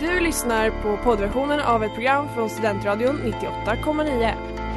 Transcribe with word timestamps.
Du 0.00 0.20
lyssnar 0.20 0.70
på 0.70 0.96
poddversionen 1.04 1.60
av 1.60 1.84
ett 1.84 1.94
program 1.94 2.28
från 2.34 2.50
Studentradion 2.50 3.16
98,9. 3.16 4.34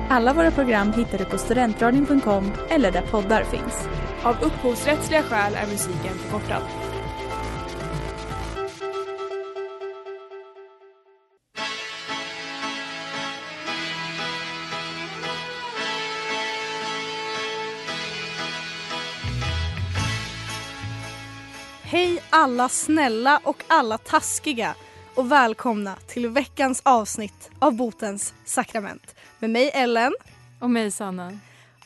Alla 0.09 0.33
våra 0.33 0.51
program 0.51 0.93
hittar 0.93 1.17
du 1.17 1.25
på 1.25 1.38
studentradion.com 1.38 2.51
eller 2.70 2.92
där 2.92 3.01
poddar 3.01 3.43
finns. 3.43 3.88
Av 4.24 4.36
upphovsrättsliga 4.42 5.24
skäl 5.24 5.56
är 5.56 5.68
musiken 5.68 6.13
förkortad. 6.13 6.61
Hej 21.83 22.23
alla 22.29 22.69
snälla 22.69 23.39
och 23.43 23.63
alla 23.67 23.97
taskiga 23.97 24.75
och 25.15 25.32
välkomna 25.32 25.96
till 26.07 26.28
veckans 26.29 26.82
avsnitt 26.86 27.50
av 27.60 27.75
Botens 27.75 28.33
sakrament 28.46 29.15
med 29.39 29.50
mig 29.50 29.71
Ellen. 29.74 30.14
Och 30.60 30.69
mig 30.69 30.92
Sanna. 30.92 31.39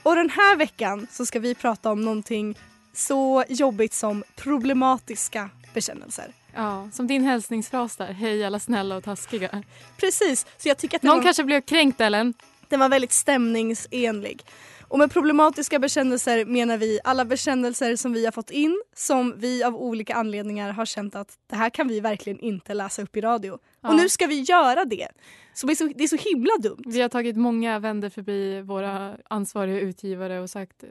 Och 0.03 0.15
den 0.15 0.29
här 0.29 0.55
veckan 0.55 1.07
så 1.11 1.25
ska 1.25 1.39
vi 1.39 1.55
prata 1.55 1.91
om 1.91 2.01
någonting 2.01 2.57
så 2.93 3.43
jobbigt 3.49 3.93
som 3.93 4.23
problematiska 4.35 5.49
bekännelser. 5.73 6.33
Ja, 6.55 6.89
som 6.93 7.07
din 7.07 7.23
hälsningsfras 7.23 7.95
där. 7.95 8.13
Hej 8.13 8.45
alla 8.45 8.59
snälla 8.59 8.97
och 8.97 9.03
taskiga. 9.03 9.63
Precis, 9.97 10.45
så 10.57 10.69
jag 10.69 10.77
tycker 10.77 10.97
att 10.97 11.03
Någon 11.03 11.17
var, 11.17 11.23
kanske 11.23 11.43
blev 11.43 11.61
kränkt 11.61 12.01
Ellen. 12.01 12.33
den 12.67 12.79
var 12.79 12.89
väldigt 12.89 13.11
stämningsenlig. 13.11 14.41
Och 14.87 14.99
med 14.99 15.11
problematiska 15.11 15.79
bekännelser 15.79 16.45
menar 16.45 16.77
vi 16.77 16.99
alla 17.03 17.25
bekännelser 17.25 17.95
som 17.95 18.13
vi 18.13 18.25
har 18.25 18.31
fått 18.31 18.51
in 18.51 18.81
som 18.95 19.33
vi 19.37 19.63
av 19.63 19.75
olika 19.75 20.15
anledningar 20.15 20.71
har 20.71 20.85
känt 20.85 21.15
att 21.15 21.37
det 21.47 21.55
här 21.55 21.69
kan 21.69 21.87
vi 21.87 21.99
verkligen 21.99 22.39
inte 22.39 22.73
läsa 22.73 23.01
upp 23.01 23.17
i 23.17 23.21
radio. 23.21 23.59
Ja. 23.81 23.89
Och 23.89 23.95
nu 23.95 24.09
ska 24.09 24.27
vi 24.27 24.41
göra 24.41 24.85
det. 24.85 25.07
Så 25.53 25.67
det, 25.67 25.73
är 25.73 25.75
så 25.75 25.89
det 25.95 26.03
är 26.03 26.07
så 26.07 26.29
himla 26.29 26.57
dumt. 26.59 26.83
Vi 26.85 27.01
har 27.01 27.09
tagit 27.09 27.37
många 27.37 27.79
vänder 27.79 28.09
förbi 28.09 28.61
våra 28.61 29.17
ansvariga 29.29 29.79
utgivare 29.79 30.39
och 30.39 30.49
sagt 30.49 30.83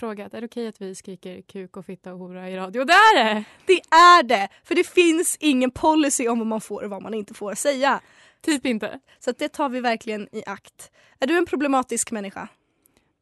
frågat 0.00 0.34
är 0.34 0.40
det 0.40 0.46
okej 0.46 0.68
att 0.68 0.80
vi 0.80 0.94
skriker 0.94 1.42
kuk 1.42 1.76
och 1.76 1.86
fitta 1.86 2.12
och 2.12 2.18
hora 2.18 2.50
i 2.50 2.56
radio? 2.56 2.84
Det 2.84 2.92
är 2.92 3.24
det! 3.24 3.44
Det 3.66 3.80
är 3.90 4.22
det! 4.22 4.48
För 4.64 4.74
det 4.74 4.86
finns 4.86 5.36
ingen 5.40 5.70
policy 5.70 6.28
om 6.28 6.38
vad 6.38 6.46
man 6.46 6.60
får 6.60 6.84
och 6.84 6.90
vad 6.90 7.02
man 7.02 7.14
inte 7.14 7.34
får 7.34 7.54
säga. 7.54 8.00
Typ 8.40 8.66
inte. 8.66 9.00
Så 9.18 9.32
det 9.38 9.48
tar 9.48 9.68
vi 9.68 9.80
verkligen 9.80 10.28
i 10.32 10.42
akt. 10.46 10.90
Är 11.20 11.26
du 11.26 11.38
en 11.38 11.46
problematisk 11.46 12.10
människa? 12.10 12.48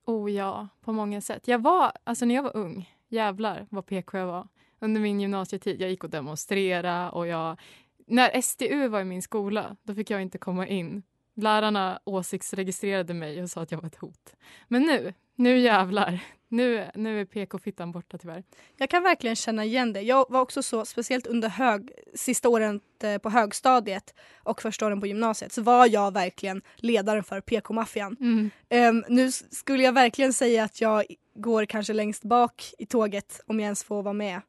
Oh 0.06 0.32
ja, 0.32 0.68
på 0.80 0.92
många 0.92 1.20
sätt. 1.20 1.48
Jag 1.48 1.58
var, 1.62 1.92
alltså 2.04 2.24
när 2.24 2.34
jag 2.34 2.42
var 2.42 2.56
ung, 2.56 2.90
jävlar 3.08 3.66
vad 3.70 3.86
PK 3.86 4.18
jag 4.18 4.26
var. 4.26 4.48
Under 4.78 5.00
min 5.00 5.20
gymnasietid, 5.20 5.80
jag 5.80 5.90
gick 5.90 6.04
och 6.04 6.10
demonstrera 6.10 7.10
och 7.10 7.26
jag... 7.26 7.60
När 8.06 8.40
SDU 8.40 8.88
var 8.88 9.00
i 9.00 9.04
min 9.04 9.22
skola, 9.22 9.76
då 9.82 9.94
fick 9.94 10.10
jag 10.10 10.22
inte 10.22 10.38
komma 10.38 10.66
in. 10.66 11.02
Lärarna 11.34 12.00
åsiktsregistrerade 12.04 13.14
mig 13.14 13.42
och 13.42 13.50
sa 13.50 13.62
att 13.62 13.70
jag 13.70 13.78
var 13.78 13.86
ett 13.86 13.96
hot. 13.96 14.36
Men 14.68 14.82
nu, 14.82 15.14
nu 15.34 15.58
jävlar. 15.58 16.20
Nu, 16.56 16.84
nu 16.94 17.20
är 17.20 17.24
PK-fittan 17.24 17.92
borta 17.92 18.18
tyvärr. 18.18 18.42
Jag 18.76 18.90
kan 18.90 19.02
verkligen 19.02 19.36
känna 19.36 19.64
igen 19.64 19.92
det. 19.92 20.00
Jag 20.00 20.26
var 20.28 20.40
också 20.40 20.62
så, 20.62 20.84
speciellt 20.84 21.26
under 21.26 21.48
hög, 21.48 21.90
sista 22.14 22.48
åren 22.48 22.80
eh, 23.02 23.18
på 23.18 23.30
högstadiet 23.30 24.14
och 24.36 24.62
första 24.62 24.86
åren 24.86 25.00
på 25.00 25.06
gymnasiet, 25.06 25.52
så 25.52 25.62
var 25.62 25.86
jag 25.86 26.14
verkligen 26.14 26.62
ledaren 26.76 27.24
för 27.24 27.40
PK-maffian. 27.40 28.16
Mm. 28.20 28.50
Ehm, 28.68 29.04
nu 29.08 29.32
skulle 29.32 29.82
jag 29.82 29.92
verkligen 29.92 30.32
säga 30.32 30.64
att 30.64 30.80
jag 30.80 31.04
går 31.34 31.64
kanske 31.64 31.92
längst 31.92 32.24
bak 32.24 32.74
i 32.78 32.86
tåget 32.86 33.40
om 33.46 33.60
jag 33.60 33.64
ens 33.64 33.84
får 33.84 34.02
vara 34.02 34.14
med. 34.14 34.40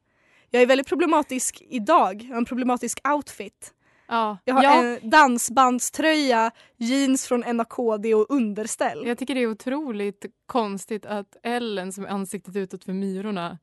Jag 0.50 0.62
är 0.62 0.66
väldigt 0.66 0.88
problematisk 0.88 1.64
idag. 1.70 2.22
Jag 2.22 2.30
har 2.30 2.38
en 2.38 2.46
problematisk 2.46 3.08
outfit. 3.08 3.74
Ja, 4.08 4.38
Jag 4.46 4.56
har 4.56 4.64
ja. 4.64 4.84
en 4.84 5.10
dansbandströja, 5.10 6.52
jeans 6.78 7.28
från 7.28 7.58
NAKD 7.58 8.14
och 8.16 8.26
underställ. 8.30 9.08
Jag 9.08 9.18
tycker 9.18 9.36
det 9.36 9.42
är 9.42 9.52
otroligt 9.52 10.26
konstigt 10.46 11.06
att 11.06 11.38
Ellen 11.44 11.94
som 11.94 12.06
är 12.06 12.10
ansiktet 12.10 12.56
utåt 12.56 12.84
för 12.84 12.94
myrorna 12.94 13.58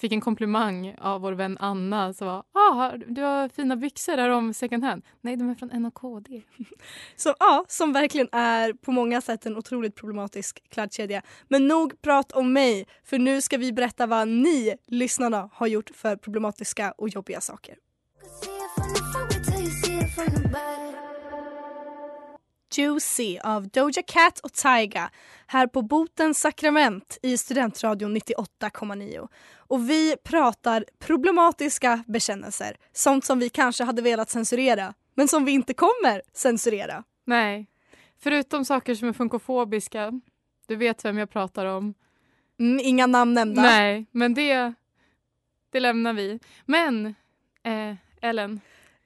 fick 0.00 0.12
en 0.12 0.20
komplimang 0.20 0.94
av 0.98 1.20
vår 1.20 1.32
vän 1.32 1.56
Anna 1.60 2.14
som 2.14 2.26
var 2.26 2.44
ah, 2.52 2.92
du 3.06 3.22
har 3.22 3.48
fina 3.48 3.76
byxor, 3.76 4.18
är 4.18 4.28
de 4.28 4.54
second 4.54 4.84
hand? 4.84 5.02
Nej, 5.20 5.36
de 5.36 5.50
är 5.50 5.54
från 5.54 5.82
NAKD. 5.82 6.42
Som, 7.16 7.34
ja, 7.40 7.64
som 7.68 7.92
verkligen 7.92 8.28
är 8.32 8.72
på 8.72 8.92
många 8.92 9.20
sätt 9.20 9.46
en 9.46 9.56
otroligt 9.56 9.94
problematisk 9.94 10.62
klädkedja. 10.68 11.22
Men 11.48 11.68
nog 11.68 12.02
prat 12.02 12.32
om 12.32 12.52
mig, 12.52 12.86
för 13.04 13.18
nu 13.18 13.40
ska 13.40 13.56
vi 13.56 13.72
berätta 13.72 14.06
vad 14.06 14.28
ni 14.28 14.76
lyssnarna 14.86 15.50
har 15.52 15.66
gjort 15.66 15.90
för 15.94 16.16
problematiska 16.16 16.94
och 16.98 17.08
jobbiga 17.08 17.40
saker. 17.40 17.74
Juicy 22.76 23.38
av 23.38 23.68
Doja 23.68 24.02
Cat 24.02 24.38
och 24.38 24.52
Tyga 24.52 25.10
här 25.46 25.66
på 25.66 25.82
Botens 25.82 26.40
sakrament 26.40 27.18
i 27.22 27.38
Studentradion 27.38 28.16
98,9. 28.16 29.28
Och 29.56 29.90
vi 29.90 30.16
pratar 30.24 30.84
problematiska 30.98 32.04
bekännelser, 32.06 32.76
sånt 32.92 33.24
som 33.24 33.38
vi 33.38 33.48
kanske 33.48 33.84
hade 33.84 34.02
velat 34.02 34.30
censurera 34.30 34.94
men 35.14 35.28
som 35.28 35.44
vi 35.44 35.52
inte 35.52 35.74
kommer 35.74 36.22
censurera. 36.32 37.04
Nej, 37.24 37.66
förutom 38.18 38.64
saker 38.64 38.94
som 38.94 39.08
är 39.08 39.12
funkofobiska. 39.12 40.20
Du 40.66 40.76
vet 40.76 41.04
vem 41.04 41.18
jag 41.18 41.30
pratar 41.30 41.66
om. 41.66 41.94
Mm, 42.58 42.80
inga 42.82 43.06
namn 43.06 43.34
nämnda. 43.34 43.62
Nej, 43.62 44.06
men 44.10 44.34
det, 44.34 44.74
det 45.70 45.80
lämnar 45.80 46.12
vi. 46.12 46.40
Men, 46.66 47.06
eh, 47.62 47.94
Ellen. 48.20 48.60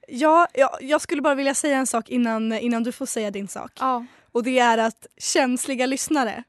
Ja, 0.07 0.47
ja, 0.53 0.77
jag 0.81 1.01
skulle 1.01 1.21
bara 1.21 1.35
vilja 1.35 1.53
säga 1.53 1.77
en 1.77 1.87
sak 1.87 2.09
innan, 2.09 2.53
innan 2.53 2.83
du 2.83 2.91
får 2.91 3.05
säga 3.05 3.31
din 3.31 3.47
sak. 3.47 3.71
Ja, 3.79 4.05
Och 4.31 4.43
det 4.43 4.59
är 4.59 4.77
att 4.77 5.07
känsliga 5.17 5.85
lyssnare, 5.85 6.43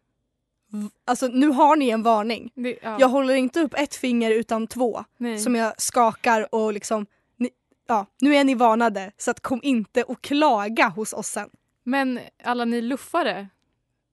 alltså 1.04 1.26
nu 1.26 1.48
har 1.48 1.76
ni 1.76 1.88
en 1.88 2.02
varning. 2.02 2.50
det, 2.54 2.78
ja, 2.82 2.96
Jag 3.00 3.08
håller 3.08 3.34
inte 3.34 3.60
upp 3.60 3.74
ett 3.76 3.94
finger 3.94 4.30
utan 4.30 4.66
två 4.66 5.04
nej. 5.18 5.38
som 5.38 5.54
jag 5.54 5.80
skakar 5.80 6.54
och 6.54 6.72
liksom, 6.72 7.06
ni, 7.36 7.50
ja, 7.88 8.06
nu 8.20 8.36
är 8.36 8.44
ni 8.44 8.54
varnade 8.54 9.12
så 9.16 9.30
att 9.30 9.40
kom 9.40 9.60
inte 9.62 10.02
och 10.02 10.20
klaga 10.22 10.88
hos 10.88 11.12
oss 11.12 11.26
sen. 11.28 11.48
Men 11.84 12.20
alla 12.44 12.64
ni 12.64 12.80
luffare, 12.80 13.48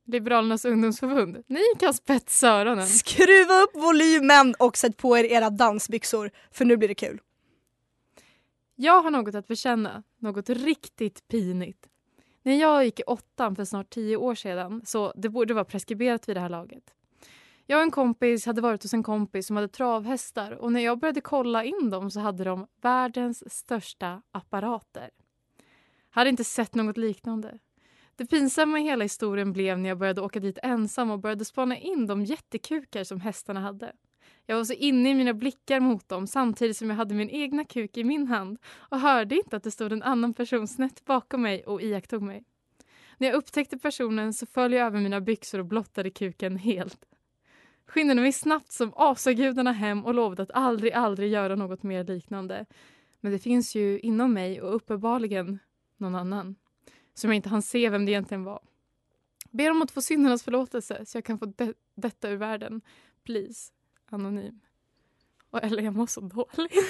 Liberalernas 0.05 0.65
ungdomsförbund, 0.65 1.43
ni 1.47 1.63
kan 1.79 1.93
spetsa 1.93 2.49
öronen. 2.49 2.87
Skruva 2.87 3.61
upp 3.61 3.75
volymen 3.75 4.55
och 4.59 4.77
sätt 4.77 4.97
på 4.97 5.17
er 5.17 5.23
era 5.23 5.49
dansbyxor 5.49 6.31
för 6.51 6.65
nu 6.65 6.77
blir 6.77 6.87
det 6.87 6.95
kul. 6.95 7.19
Jag 8.75 9.01
har 9.01 9.11
något 9.11 9.35
att 9.35 9.47
bekänna, 9.47 10.03
något 10.17 10.50
riktigt 10.50 11.28
pinigt. 11.28 11.89
När 12.44 12.56
jag 12.56 12.85
gick 12.85 13.00
i 13.00 13.03
åttan 13.03 13.56
för 13.56 13.66
snart 13.66 13.89
tio 13.89 14.17
år 14.17 14.35
sedan, 14.35 14.81
så 14.85 15.13
det 15.16 15.29
borde 15.29 15.53
vara 15.53 15.66
preskriberat 15.66 16.29
vid 16.29 16.35
det 16.35 16.39
här 16.39 16.50
laget. 16.50 16.94
Jag 17.66 17.78
och 17.78 17.83
en 17.83 17.91
kompis 17.91 18.45
hade 18.45 18.62
varit 18.62 18.83
hos 18.83 18.94
en 18.94 19.03
kompis 19.03 19.47
som 19.47 19.56
hade 19.56 19.67
travhästar 19.67 20.51
och 20.51 20.72
när 20.72 20.79
jag 20.79 21.00
började 21.00 21.22
kolla 21.22 21.63
in 21.63 21.89
dem 21.89 22.12
så 22.12 22.19
hade 22.19 22.44
de 22.44 22.67
världens 22.81 23.53
största 23.53 24.22
apparater. 24.31 25.09
Hade 26.09 26.29
inte 26.29 26.44
sett 26.44 26.75
något 26.75 26.97
liknande. 26.97 27.59
Det 28.16 28.25
pinsamma 28.25 28.79
i 28.79 28.83
hela 28.83 29.03
historien 29.03 29.53
blev 29.53 29.79
när 29.79 29.89
jag 29.89 29.97
började 29.97 30.22
åka 30.22 30.39
dit 30.39 30.57
ensam 30.63 31.12
och 31.12 31.19
började 31.19 31.45
spana 31.45 31.78
in 31.78 32.07
de 32.07 32.25
jättekukar 32.25 33.03
som 33.03 33.19
hästarna 33.22 33.59
hade. 33.59 33.94
Jag 34.45 34.55
var 34.57 34.63
så 34.63 34.73
inne 34.73 35.09
i 35.09 35.15
mina 35.15 35.33
blickar 35.33 35.79
mot 35.79 36.09
dem 36.09 36.27
samtidigt 36.27 36.77
som 36.77 36.89
jag 36.89 36.97
hade 36.97 37.15
min 37.15 37.29
egna 37.29 37.65
kuk 37.65 37.97
i 37.97 38.03
min 38.03 38.27
hand 38.27 38.57
och 38.75 38.99
hörde 38.99 39.35
inte 39.35 39.55
att 39.55 39.63
det 39.63 39.71
stod 39.71 39.91
en 39.91 40.03
annan 40.03 40.33
person 40.33 40.67
snett 40.67 41.05
bakom 41.05 41.41
mig 41.41 41.63
och 41.63 41.81
iakttog 41.81 42.21
mig. 42.21 42.43
När 43.17 43.27
jag 43.27 43.35
upptäckte 43.35 43.77
personen 43.77 44.33
så 44.33 44.45
föll 44.45 44.73
jag 44.73 44.85
över 44.87 44.99
mina 44.99 45.21
byxor 45.21 45.59
och 45.59 45.65
blottade 45.65 46.09
kuken 46.09 46.57
helt. 46.57 47.05
Skyndade 47.87 48.21
mig 48.21 48.31
snabbt 48.31 48.71
som 48.71 48.93
asagudarna 48.95 49.71
hem 49.71 50.05
och 50.05 50.13
lovade 50.13 50.43
att 50.43 50.51
aldrig, 50.51 50.93
aldrig 50.93 51.31
göra 51.31 51.55
något 51.55 51.83
mer 51.83 52.03
liknande. 52.03 52.65
Men 53.19 53.31
det 53.31 53.39
finns 53.39 53.75
ju 53.75 54.00
inom 54.00 54.33
mig 54.33 54.62
och 54.62 54.75
uppenbarligen 54.75 55.59
någon 55.97 56.15
annan 56.15 56.56
som 57.13 57.29
jag 57.29 57.35
inte 57.35 57.50
hann 57.50 57.62
se 57.62 57.89
vem 57.89 58.06
det 58.06 58.12
egentligen 58.12 58.44
var. 58.44 58.59
Ber 59.51 59.71
om 59.71 59.81
att 59.81 59.91
få 59.91 60.01
syndernas 60.01 60.44
förlåtelse 60.44 61.06
så 61.06 61.18
jag 61.18 61.25
kan 61.25 61.39
få 61.39 61.45
de- 61.45 61.73
detta 61.95 62.29
ur 62.29 62.35
världen. 62.38 62.81
Please. 63.23 63.72
Anonym. 64.13 64.60
Och 65.51 65.63
eller 65.63 65.83
jag 65.83 65.95
mår 65.95 66.07
så 66.07 66.21
dåligt. 66.21 66.74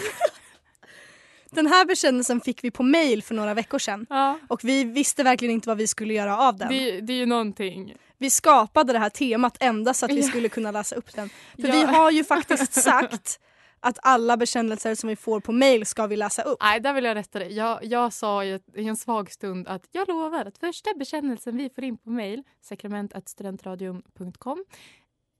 Den 1.52 1.68
här 1.68 1.86
bekännelsen 1.86 2.42
fick 2.42 2.64
vi 2.64 2.72
på 2.72 2.84
mail 2.84 3.24
för 3.24 3.36
några 3.36 3.54
veckor 3.54 3.80
sedan 3.80 4.06
Ja. 4.10 4.40
och 4.50 4.60
vi 4.64 4.84
visste 4.84 5.24
verkligen 5.24 5.54
inte 5.54 5.70
vad 5.70 5.78
vi 5.78 5.88
skulle 5.88 6.14
göra 6.14 6.38
av 6.38 6.58
den. 6.58 6.70
Det, 6.70 7.02
det 7.02 7.14
är 7.14 7.18
ju 7.18 7.26
någonting. 7.26 7.96
Vi 8.18 8.30
skapade 8.30 8.94
det 8.94 9.00
här 9.00 9.10
temat 9.10 9.58
endast 9.60 10.00
så 10.00 10.06
att 10.06 10.12
vi 10.12 10.22
Ja. 10.22 10.28
skulle 10.28 10.50
kunna 10.50 10.72
läsa 10.72 10.96
upp 10.96 11.16
den. 11.16 11.30
För 11.30 11.68
Ja. 11.68 11.72
vi 11.74 11.82
har 11.84 12.12
ju 12.12 12.24
faktiskt 12.24 12.74
sagt 12.74 13.40
att 13.80 14.00
alla 14.02 14.38
bekännelser 14.38 14.96
som 14.96 15.10
vi 15.10 15.16
får 15.16 15.40
på 15.40 15.52
mail 15.52 15.86
ska 15.86 16.08
vi 16.08 16.16
läsa 16.18 16.42
upp. 16.42 16.58
Nej, 16.62 16.80
där 16.80 16.94
vill 16.94 17.04
jag 17.04 17.16
rätta 17.16 17.40
dig. 17.40 17.54
Jag, 17.54 17.86
jag 17.86 18.14
sa 18.14 18.44
i, 18.44 18.52
ett, 18.54 18.66
i 18.76 18.88
en 18.88 18.98
svag 18.98 19.32
stund 19.32 19.68
att 19.68 19.88
jag 19.92 20.08
lovar 20.08 20.46
att 20.46 20.58
första 20.58 20.94
bekännelsen 20.94 21.58
vi 21.58 21.70
får 21.70 21.84
in 21.84 21.98
på 21.98 22.10
mail, 22.10 22.44
sakrament.studentradion.com, 22.62 24.64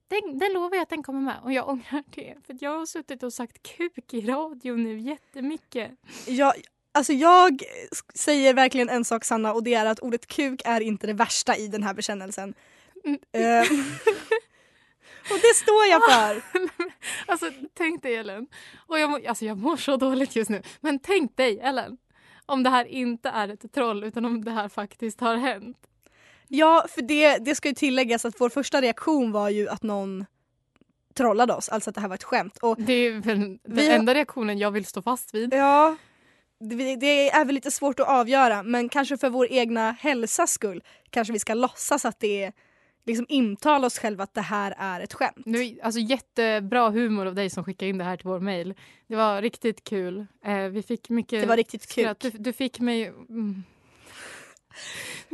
den, 0.08 0.38
den 0.38 0.52
lovar 0.52 0.76
jag 0.76 0.82
att 0.82 0.88
den 0.88 1.02
kommer 1.02 1.20
med. 1.20 1.36
Och 1.42 1.52
jag 1.52 1.68
ångrar 1.72 2.04
det. 2.10 2.34
För 2.46 2.56
jag 2.60 2.78
har 2.78 2.86
suttit 2.86 3.22
och 3.22 3.32
sagt 3.32 3.62
kuk 3.62 4.14
i 4.14 4.20
radio 4.20 4.76
nu 4.76 4.98
jättemycket. 4.98 5.90
Jag, 6.26 6.54
Alltså 6.96 7.12
jag 7.12 7.62
säger 8.14 8.54
verkligen 8.54 8.88
en 8.88 9.04
sak 9.04 9.24
Sanna 9.24 9.52
och 9.52 9.62
det 9.62 9.74
är 9.74 9.86
att 9.86 10.00
ordet 10.00 10.26
kuk 10.26 10.62
är 10.64 10.80
inte 10.80 11.06
det 11.06 11.12
värsta 11.12 11.56
i 11.56 11.68
den 11.68 11.82
här 11.82 11.94
bekännelsen. 11.94 12.54
Mm. 13.04 13.18
Eh, 13.32 13.60
och 15.30 15.38
det 15.42 15.54
står 15.54 15.86
jag 15.90 16.10
för. 16.10 16.42
Alltså 17.26 17.50
tänk 17.74 18.02
dig 18.02 18.16
Ellen. 18.16 18.46
Och 18.86 18.98
jag, 18.98 19.10
mår, 19.10 19.26
alltså, 19.26 19.44
jag 19.44 19.58
mår 19.58 19.76
så 19.76 19.96
dåligt 19.96 20.36
just 20.36 20.50
nu. 20.50 20.62
Men 20.80 20.98
tänk 20.98 21.36
dig 21.36 21.60
Ellen. 21.60 21.98
Om 22.46 22.62
det 22.62 22.70
här 22.70 22.84
inte 22.84 23.28
är 23.28 23.48
ett 23.48 23.72
troll 23.72 24.04
utan 24.04 24.24
om 24.24 24.44
det 24.44 24.50
här 24.50 24.68
faktiskt 24.68 25.20
har 25.20 25.36
hänt. 25.36 25.78
Ja, 26.48 26.86
för 26.90 27.02
det, 27.02 27.38
det 27.38 27.54
ska 27.54 27.68
ju 27.68 27.74
tilläggas 27.74 28.24
att 28.24 28.40
vår 28.40 28.48
första 28.48 28.80
reaktion 28.80 29.32
var 29.32 29.48
ju 29.48 29.68
att 29.68 29.82
någon 29.82 30.24
trollade 31.14 31.54
oss, 31.54 31.68
alltså 31.68 31.90
att 31.90 31.94
det 31.94 32.00
här 32.00 32.08
var 32.08 32.14
ett 32.14 32.24
skämt. 32.24 32.58
Och 32.62 32.80
Det 32.80 32.92
är 32.92 33.12
väl 33.12 33.38
den 33.38 33.58
Vi 33.64 33.90
enda 33.90 34.14
reaktionen 34.14 34.58
jag 34.58 34.70
vill 34.70 34.86
stå 34.86 35.02
fast 35.02 35.34
vid. 35.34 35.54
ja, 35.54 35.96
det, 36.60 36.96
det 36.96 37.30
är 37.30 37.44
väl 37.44 37.54
lite 37.54 37.70
svårt 37.70 38.00
att 38.00 38.08
avgöra 38.08 38.62
men 38.62 38.88
kanske 38.88 39.16
för 39.16 39.30
vår 39.30 39.52
egna 39.52 39.92
hälsas 39.92 40.50
skull 40.50 40.82
kanske 41.10 41.32
vi 41.32 41.38
ska 41.38 41.54
låtsas 41.54 42.04
att 42.04 42.20
det 42.20 42.44
är 42.44 42.52
liksom 43.06 43.26
intala 43.28 43.86
oss 43.86 43.98
själva 43.98 44.24
att 44.24 44.34
det 44.34 44.40
här 44.40 44.74
är 44.78 45.00
ett 45.00 45.14
skämt. 45.14 45.46
Nu, 45.46 45.78
alltså 45.82 46.00
jättebra 46.00 46.90
humor 46.90 47.26
av 47.26 47.34
dig 47.34 47.50
som 47.50 47.64
skickade 47.64 47.88
in 47.88 47.98
det 47.98 48.04
här 48.04 48.16
till 48.16 48.26
vår 48.26 48.40
mail. 48.40 48.74
Det 49.06 49.16
var 49.16 49.42
riktigt 49.42 49.84
kul. 49.84 50.26
Eh, 50.44 50.58
vi 50.58 50.82
fick 50.82 51.08
mycket 51.08 51.40
Det 51.40 51.46
var 51.46 51.56
riktigt 51.56 51.94
kul. 51.94 52.14
Du, 52.18 52.30
du 52.30 52.52
fick 52.52 52.80
mig... 52.80 53.06
Mm. 53.06 53.62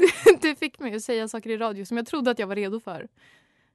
Du, 0.40 0.54
fick 0.54 0.78
mig 0.78 0.94
att 0.94 1.02
säga 1.02 1.28
saker 1.28 1.50
i 1.50 1.56
radio 1.56 1.84
som 1.84 1.96
jag 1.96 2.06
trodde 2.06 2.30
att 2.30 2.38
jag 2.38 2.46
var 2.46 2.56
redo 2.56 2.80
för. 2.80 3.08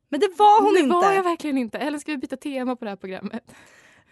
Men 0.09 0.19
det 0.19 0.29
var 0.37 0.61
hon 0.61 0.73
det 0.73 0.79
inte. 0.79 0.93
var 0.93 1.11
jag 1.11 1.23
verkligen 1.23 1.57
inte. 1.57 1.77
Eller 1.77 1.99
ska 1.99 2.11
vi 2.11 2.17
byta 2.17 2.37
tema 2.37 2.75
på 2.75 2.85
det 2.85 2.91
här 2.91 2.97
programmet? 2.97 3.51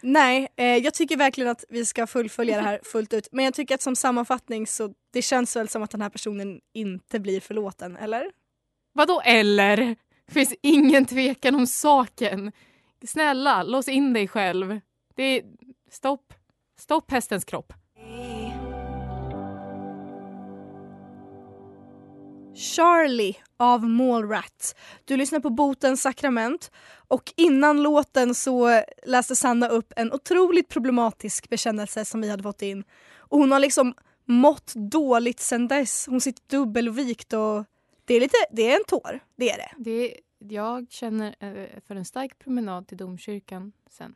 Nej, 0.01 0.47
eh, 0.55 0.65
jag 0.65 0.93
tycker 0.93 1.17
verkligen 1.17 1.51
att 1.51 1.65
vi 1.69 1.85
ska 1.85 2.07
fullfölja 2.07 2.55
det 2.55 2.63
här 2.63 2.79
fullt 2.83 3.13
ut. 3.13 3.27
Men 3.31 3.45
jag 3.45 3.53
tycker 3.53 3.75
att 3.75 3.81
som 3.81 3.95
sammanfattning 3.95 4.67
så 4.67 4.93
det 5.11 5.21
känns 5.21 5.55
väl 5.55 5.69
som 5.69 5.83
att 5.83 5.91
den 5.91 6.01
här 6.01 6.09
personen 6.09 6.61
inte 6.73 7.19
blir 7.19 7.39
förlåten, 7.39 7.97
eller? 7.97 8.31
Vadå 8.93 9.21
eller? 9.25 9.77
Det 10.25 10.33
finns 10.33 10.55
ingen 10.61 11.05
tvekan 11.05 11.55
om 11.55 11.67
saken. 11.67 12.51
Snälla, 13.05 13.63
lås 13.63 13.87
in 13.87 14.13
dig 14.13 14.27
själv. 14.27 14.79
Det 15.15 15.23
är... 15.23 15.43
Stopp. 15.91 16.33
Stopp 16.79 17.11
hästens 17.11 17.45
kropp. 17.45 17.73
Charlie 22.55 23.35
av 23.57 23.89
Mallrats. 23.89 24.75
Du 25.05 25.17
lyssnar 25.17 25.39
på 25.39 25.49
Botens 25.49 26.01
sakrament 26.01 26.71
och 27.07 27.33
innan 27.35 27.83
låten 27.83 28.35
så 28.35 28.83
läste 29.05 29.35
Sanna 29.35 29.67
upp 29.67 29.93
en 29.95 30.13
otroligt 30.13 30.69
problematisk 30.69 31.49
bekännelse 31.49 32.05
som 32.05 32.21
vi 32.21 32.29
hade 32.29 32.43
fått 32.43 32.61
in. 32.61 32.83
Och 33.17 33.39
hon 33.39 33.51
har 33.51 33.59
liksom 33.59 33.93
mått 34.25 34.73
dåligt 34.75 35.39
sen 35.39 35.67
dess. 35.67 36.07
Hon 36.07 36.21
sitter 36.21 36.57
dubbelvikt 36.57 37.33
och 37.33 37.65
det 38.05 38.13
är 38.13 38.19
lite, 38.19 38.37
det 38.51 38.71
är 38.71 38.75
en 38.75 38.85
tår, 38.87 39.19
det 39.35 39.49
är 39.49 39.57
det. 39.57 39.71
Det, 39.77 40.17
jag 40.39 40.87
känner 40.89 41.35
eh, 41.39 41.79
för 41.87 41.95
en 41.95 42.05
stark 42.05 42.39
promenad 42.39 42.87
till 42.87 42.97
domkyrkan 42.97 43.71
sen. 43.89 44.15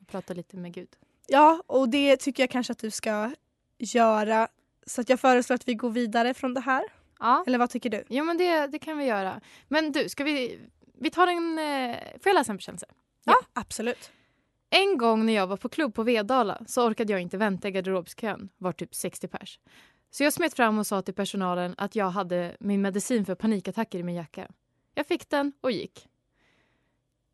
Och 0.00 0.08
prata 0.08 0.34
lite 0.34 0.56
med 0.56 0.74
Gud. 0.74 0.88
Ja, 1.26 1.62
och 1.66 1.88
det 1.88 2.16
tycker 2.16 2.42
jag 2.42 2.50
kanske 2.50 2.72
att 2.72 2.78
du 2.78 2.90
ska 2.90 3.30
göra. 3.78 4.48
Så 4.86 5.00
att 5.00 5.08
jag 5.08 5.20
föreslår 5.20 5.54
att 5.54 5.68
vi 5.68 5.74
går 5.74 5.90
vidare 5.90 6.34
från 6.34 6.54
det 6.54 6.60
här. 6.60 6.84
Ja, 7.18 7.44
Eller 7.46 7.58
vad 7.58 7.70
tycker 7.70 7.90
du? 7.90 8.04
jo, 8.08 8.24
men 8.24 8.38
det, 8.38 8.66
det 8.66 8.78
kan 8.78 8.98
vi 8.98 9.04
göra. 9.04 9.40
Men 9.68 9.92
du, 9.92 10.08
ska 10.08 10.24
vi... 10.24 10.60
Vi 10.98 11.10
tar 11.10 11.26
en... 11.26 11.58
Eh, 11.58 11.96
får 11.98 12.30
jag 12.30 12.34
läsa 12.34 12.52
en 12.52 12.56
bekännelse? 12.56 12.86
Ja, 13.24 13.36
absolut. 13.52 14.10
En 14.70 14.98
gång 14.98 15.26
när 15.26 15.32
jag 15.32 15.46
var 15.46 15.56
på 15.56 15.68
klubb 15.68 15.94
på 15.94 16.02
Vedala 16.02 16.62
så 16.66 16.86
orkade 16.86 17.12
jag 17.12 17.20
inte 17.22 17.36
vänta 17.38 17.68
i 17.68 17.70
garderobskön, 17.70 18.48
var 18.56 18.72
typ 18.72 18.94
60 18.94 19.28
pers. 19.28 19.60
Så 20.10 20.24
jag 20.24 20.32
smet 20.32 20.54
fram 20.54 20.78
och 20.78 20.86
sa 20.86 21.02
till 21.02 21.14
personalen 21.14 21.74
att 21.78 21.96
jag 21.96 22.10
hade 22.10 22.56
min 22.60 22.82
medicin 22.82 23.24
för 23.24 23.34
panikattacker 23.34 23.98
i 23.98 24.02
min 24.02 24.14
jacka. 24.14 24.48
Jag 24.94 25.06
fick 25.06 25.30
den 25.30 25.52
och 25.60 25.70
gick. 25.70 26.08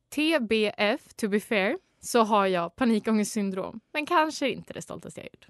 TBF, 0.08 1.14
to 1.16 1.28
be 1.28 1.40
fair, 1.40 1.78
så 2.00 2.22
har 2.22 2.46
jag 2.46 2.76
panikångestsyndrom. 2.76 3.80
Men 3.92 4.06
kanske 4.06 4.50
inte 4.50 4.72
det 4.72 4.82
stoltaste 4.82 5.20
jag 5.20 5.28
gjort. 5.32 5.46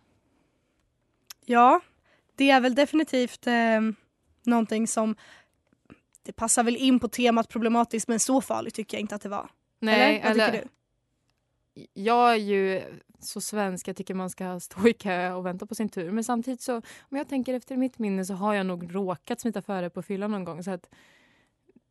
Ja, 1.45 1.81
det 2.35 2.51
är 2.51 2.61
väl 2.61 2.75
definitivt 2.75 3.47
eh, 3.47 3.81
någonting 4.47 4.87
som 4.87 5.17
det 6.23 6.33
passar 6.33 6.65
väl 6.65 6.77
in 6.77 7.01
på 7.01 7.09
temat 7.09 7.49
problematiskt 7.49 8.09
men 8.09 8.21
så 8.21 8.41
farligt 8.41 8.75
tycker 8.75 8.97
jag 8.97 9.01
inte 9.01 9.15
att 9.15 9.23
det 9.23 9.29
var. 9.29 9.51
eller? 10.23 10.41
Vad 10.41 10.53
tycker 10.53 10.63
du? 10.63 10.69
Jag 11.95 12.31
är 12.31 12.37
ju 12.37 12.83
så 13.21 13.41
svensk, 13.41 13.89
jag 13.89 13.97
tycker 13.97 14.15
man 14.15 14.31
ska 14.31 14.61
stå 14.61 14.89
i 14.89 14.93
kö 14.93 15.33
och 15.33 15.47
vänta 15.47 15.67
på 15.67 15.75
sin 15.75 15.89
tur. 15.89 16.11
Men 16.11 16.25
samtidigt 16.25 16.63
så, 16.63 16.77
om 17.01 17.17
jag 17.17 17.29
tänker 17.29 17.55
efter 17.55 17.77
mitt 17.77 17.99
minne 17.99 18.25
så 18.25 18.35
har 18.35 18.55
jag 18.55 18.67
nog 18.67 18.95
råkat 18.95 19.41
smita 19.41 19.63
före 19.63 19.91
på 19.91 20.03
fyllan 20.03 20.31
någon 20.31 20.45
gång. 20.45 20.63
Så 20.63 20.71
att 20.71 20.89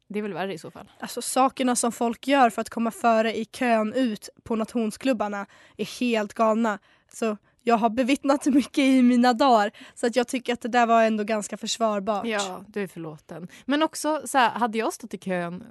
det 0.08 0.20
är 0.20 0.24
väl 0.24 0.34
värre 0.34 0.54
i 0.54 0.58
så 0.58 0.72
fall. 0.72 0.92
Alltså 1.00 1.22
sakerna 1.22 1.76
som 1.76 1.92
folk 1.92 2.28
gör 2.28 2.50
för 2.50 2.62
att 2.62 2.70
komma 2.70 2.92
före 2.92 3.38
i 3.38 3.46
kön 3.46 3.94
ut 3.94 4.30
på 4.44 4.56
nationsklubbarna 4.56 5.46
är 5.78 6.00
helt 6.00 6.34
galna. 6.34 6.80
Så 7.14 7.38
jag 7.64 7.76
har 7.76 7.90
bevittnat 7.90 8.46
mycket 8.46 8.78
i 8.78 9.02
mina 9.02 9.34
dagar 9.34 9.72
så 9.94 10.08
att 10.08 10.16
jag 10.16 10.28
tycker 10.28 10.54
att 10.54 10.62
det 10.62 10.68
där 10.68 10.86
var 10.86 11.04
ändå 11.04 11.24
ganska 11.24 11.58
försvarbart. 11.58 12.26
Ja, 12.26 12.64
du 12.68 12.84
är 12.84 12.88
förlåten. 12.88 13.48
Men 13.66 13.84
också, 13.84 14.22
så 14.26 14.38
här, 14.38 14.50
hade 14.50 14.78
jag 14.78 14.94
stått 14.94 15.14
i 15.14 15.18
kön 15.18 15.64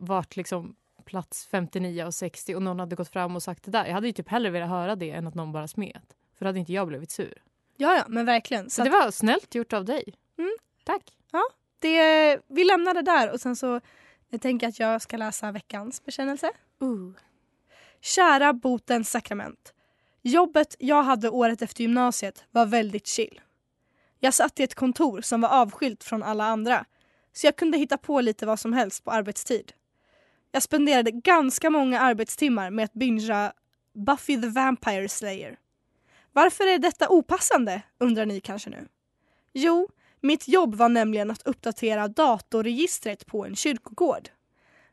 varit 0.00 0.36
liksom 0.36 0.76
plats 1.04 1.46
59 1.50 2.04
och 2.04 2.14
60 2.14 2.54
och 2.54 2.62
någon 2.62 2.80
hade 2.80 2.96
gått 2.96 3.08
fram 3.08 3.36
och 3.36 3.42
sagt 3.42 3.64
det 3.64 3.70
där. 3.70 3.86
Jag 3.86 3.94
hade 3.94 4.06
ju 4.06 4.12
typ 4.12 4.28
hellre 4.28 4.50
velat 4.50 4.68
höra 4.68 4.96
det 4.96 5.10
än 5.10 5.26
att 5.26 5.34
någon 5.34 5.52
bara 5.52 5.68
smet. 5.68 6.16
För 6.38 6.44
då 6.44 6.48
hade 6.48 6.58
inte 6.58 6.72
jag 6.72 6.88
blivit 6.88 7.10
sur. 7.10 7.42
ja, 7.76 7.96
ja 7.96 8.04
men 8.08 8.26
verkligen. 8.26 8.64
Så, 8.64 8.70
Så 8.70 8.82
det 8.82 8.98
att 8.98 9.04
var 9.04 9.10
snällt 9.10 9.54
gjort 9.54 9.72
av 9.72 9.84
dig. 9.84 10.14
Mm. 10.38 10.56
Tack. 10.84 11.02
det, 11.78 12.38
vi 12.46 12.64
lämnar 12.64 12.94
det 12.94 13.02
där 13.02 13.30
och 13.32 13.40
sen 13.40 13.56
så 13.56 13.80
jag 14.28 14.40
tänker 14.40 14.68
att 14.68 14.78
jag 14.78 15.02
ska 15.02 15.16
läsa 15.16 15.52
veckans 15.52 16.04
bekännelse. 16.04 16.50
Uh. 16.82 17.12
Kära 18.00 18.52
botens 18.52 19.10
sakrament. 19.10 19.74
Jobbet 20.22 20.76
jag 20.78 21.02
hade 21.02 21.28
året 21.28 21.62
efter 21.62 21.82
gymnasiet 21.82 22.44
var 22.50 22.66
väldigt 22.66 23.06
chill. 23.06 23.40
Jag 24.18 24.34
satt 24.34 24.60
i 24.60 24.62
ett 24.62 24.74
kontor 24.74 25.20
som 25.20 25.40
var 25.40 25.48
avskilt 25.48 26.04
från 26.04 26.22
alla 26.22 26.44
andra 26.44 26.84
så 27.32 27.46
jag 27.46 27.56
kunde 27.56 27.78
hitta 27.78 27.98
på 27.98 28.20
lite 28.20 28.46
vad 28.46 28.60
som 28.60 28.72
helst 28.72 29.04
på 29.04 29.10
arbetstid. 29.10 29.72
Jag 30.52 30.62
spenderade 30.62 31.10
ganska 31.10 31.70
många 31.70 32.00
arbetstimmar 32.00 32.70
med 32.70 32.84
att 32.84 32.92
bingea 32.92 33.52
Buffy 33.94 34.40
the 34.40 34.48
Vampire 34.48 35.08
Slayer. 35.08 35.58
Varför 36.32 36.66
är 36.66 36.78
detta 36.78 37.08
opassande, 37.08 37.82
undrar 37.98 38.26
ni 38.26 38.40
kanske 38.40 38.70
nu? 38.70 38.88
Jo, 39.52 39.88
mitt 40.20 40.48
jobb 40.48 40.74
var 40.74 40.88
nämligen 40.88 41.30
att 41.30 41.46
uppdatera 41.46 42.08
datorregistret 42.08 43.26
på 43.26 43.44
en 43.44 43.56
kyrkogård. 43.56 44.28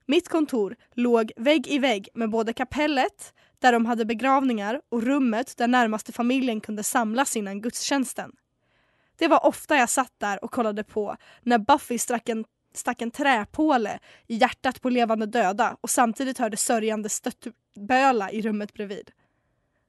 Mitt 0.06 0.30
kontor 0.30 0.76
låg 0.94 1.32
vägg 1.36 1.68
i 1.68 1.80
vägg 1.80 2.10
med 2.14 2.30
både 2.30 2.54
kapellet 2.54 3.34
där 3.60 3.74
de 3.74 3.86
hade 3.86 4.06
begravningar 4.06 4.82
och 4.90 5.04
rummet 5.04 5.58
där 5.58 5.68
närmaste 5.68 6.12
familjen 6.12 6.62
kunde 6.62 6.84
samlas 6.84 7.36
innan 7.36 7.62
gudstjänsten. 7.62 8.32
Det 9.18 9.28
var 9.28 9.46
ofta 9.46 9.78
jag 9.78 9.90
satt 9.90 10.14
där 10.18 10.44
och 10.44 10.52
kollade 10.52 10.84
på 10.84 11.18
när 11.42 11.58
Buffy 11.58 11.98
stack 11.98 12.30
en, 12.30 12.46
stack 12.74 13.02
en 13.02 13.12
träpåle 13.12 14.00
i 14.28 14.36
hjärtat 14.36 14.82
på 14.82 14.90
levande 14.90 15.26
döda 15.26 15.78
och 15.82 15.90
samtidigt 15.90 16.38
hörde 16.38 16.58
sörjande 16.58 17.10
stöttböla 17.10 18.32
i 18.32 18.42
rummet 18.42 18.74
bredvid. 18.74 19.12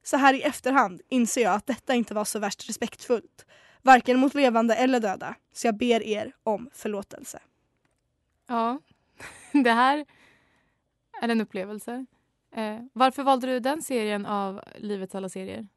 Så 0.02 0.16
här 0.16 0.34
i 0.34 0.42
efterhand 0.42 1.00
inser 1.08 1.42
jag 1.42 1.54
att 1.54 1.66
detta 1.66 1.94
inte 1.94 2.14
var 2.14 2.24
så 2.24 2.38
värst 2.38 2.68
respektfullt, 2.68 3.46
varken 3.82 4.18
mot 4.18 4.34
levande 4.34 4.74
eller 4.74 5.00
döda, 5.00 5.34
så 5.52 5.66
jag 5.66 5.76
ber 5.76 6.02
er 6.02 6.32
om 6.42 6.70
förlåtelse. 6.72 7.38
Ja, 8.46 8.80
det 9.52 9.70
här 9.72 10.06
är 11.22 11.28
en 11.28 11.40
upplevelse. 11.40 12.06
Eh, 12.56 12.78
varför 12.92 13.22
valde 13.22 13.46
du 13.46 13.60
den 13.60 13.82
serien 13.82 14.26
av 14.26 14.60
livets 14.76 15.14
alla 15.14 15.28
serier? 15.28 15.68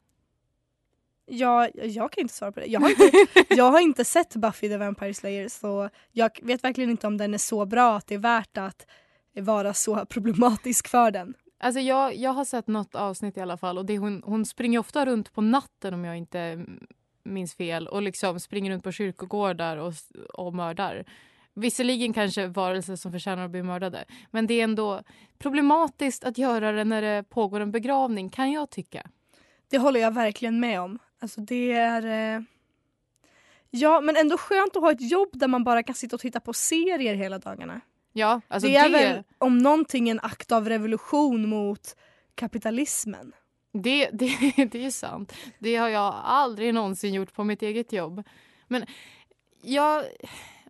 Jag, 1.26 1.70
jag 1.74 2.12
kan 2.12 2.22
inte 2.22 2.34
svara 2.34 2.52
på 2.52 2.60
det. 2.60 2.66
Jag 2.66 2.80
har 2.80 2.90
inte, 2.90 3.10
jag 3.54 3.70
har 3.70 3.80
inte 3.80 4.04
sett 4.04 4.36
Buffy 4.36 4.68
the 4.68 4.76
Vampire 4.76 5.14
Slayer 5.14 5.48
så 5.48 5.88
jag 6.12 6.30
vet 6.42 6.64
verkligen 6.64 6.90
inte 6.90 7.06
om 7.06 7.16
den 7.16 7.34
är 7.34 7.38
så 7.38 7.66
bra 7.66 7.96
att 7.96 8.06
det 8.06 8.14
är 8.14 8.18
värt 8.18 8.56
att 8.56 8.86
vara 9.34 9.74
så 9.74 10.06
problematisk 10.06 10.88
för 10.88 11.10
den. 11.10 11.34
Alltså 11.58 11.80
jag, 11.80 12.16
jag 12.16 12.30
har 12.30 12.44
sett 12.44 12.66
något 12.66 12.94
avsnitt 12.94 13.36
i 13.36 13.40
alla 13.40 13.56
fall 13.56 13.78
och 13.78 13.86
det, 13.86 13.98
hon, 13.98 14.22
hon 14.24 14.46
springer 14.46 14.78
ofta 14.78 15.06
runt 15.06 15.32
på 15.32 15.40
natten 15.40 15.94
om 15.94 16.04
jag 16.04 16.16
inte 16.16 16.66
minns 17.24 17.54
fel 17.54 17.88
och 17.88 18.02
liksom 18.02 18.40
springer 18.40 18.72
runt 18.72 18.84
på 18.84 18.92
kyrkogårdar 18.92 19.76
och, 19.76 19.94
och 20.34 20.54
mördar. 20.54 21.04
Visserligen 21.54 22.12
kanske 22.12 22.46
varelser 22.46 22.96
som 22.96 23.12
förtjänar 23.12 23.44
att 23.44 23.50
bli 23.50 23.62
mördade 23.62 24.04
men 24.30 24.46
det 24.46 24.54
är 24.54 24.64
ändå 24.64 25.02
problematiskt 25.38 26.24
att 26.24 26.38
göra 26.38 26.72
det 26.72 26.84
när 26.84 27.02
det 27.02 27.24
pågår 27.28 27.60
en 27.60 27.70
begravning 27.70 28.28
kan 28.28 28.52
jag 28.52 28.70
tycka. 28.70 29.06
Det 29.70 29.78
håller 29.78 30.00
jag 30.00 30.14
verkligen 30.14 30.60
med 30.60 30.80
om. 30.80 30.98
Alltså 31.20 31.40
det 31.40 31.72
är... 31.72 32.36
Eh... 32.36 32.42
Ja 33.70 34.00
men 34.00 34.16
ändå 34.16 34.38
skönt 34.38 34.76
att 34.76 34.82
ha 34.82 34.92
ett 34.92 35.10
jobb 35.10 35.28
där 35.32 35.48
man 35.48 35.64
bara 35.64 35.82
kan 35.82 35.94
sitta 35.94 36.16
och 36.16 36.20
titta 36.20 36.40
på 36.40 36.52
serier 36.52 37.14
hela 37.14 37.38
dagarna. 37.38 37.80
Ja, 38.12 38.40
alltså 38.48 38.68
det 38.68 38.76
är 38.76 38.88
det, 38.88 38.98
väl 38.98 39.22
om 39.38 39.58
någonting 39.58 40.08
en 40.08 40.20
akt 40.20 40.52
av 40.52 40.68
revolution 40.68 41.48
mot 41.48 41.96
kapitalismen. 42.34 43.32
Det, 43.72 44.10
det, 44.12 44.36
det 44.72 44.86
är 44.86 44.90
sant. 44.90 45.32
Det 45.58 45.76
har 45.76 45.88
jag 45.88 46.14
aldrig 46.24 46.74
någonsin 46.74 47.14
gjort 47.14 47.32
på 47.32 47.44
mitt 47.44 47.62
eget 47.62 47.92
jobb. 47.92 48.22
Men 48.68 48.86
jag, 49.62 50.04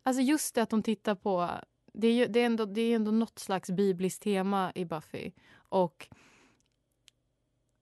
alltså 0.02 0.22
just 0.22 0.54
det 0.54 0.62
att 0.62 0.70
de 0.70 0.82
tittar 0.82 1.14
på... 1.14 1.50
Det 1.94 2.06
är, 2.06 2.12
ju, 2.12 2.26
det 2.26 2.40
är, 2.40 2.46
ändå, 2.46 2.64
det 2.64 2.80
är 2.80 2.96
ändå 2.96 3.10
något 3.10 3.38
slags 3.38 3.70
bibliskt 3.70 4.22
tema 4.22 4.72
i 4.74 4.84
Buffy. 4.84 5.30
Och 5.54 6.08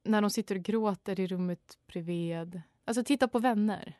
när 0.05 0.21
de 0.21 0.31
sitter 0.31 0.55
och 0.55 0.62
gråter 0.62 1.21
i 1.21 1.27
rummet 1.27 1.79
bredvid. 1.87 2.62
Alltså 2.85 3.05
titta 3.05 3.29
på 3.29 3.39
vänner. 3.39 3.99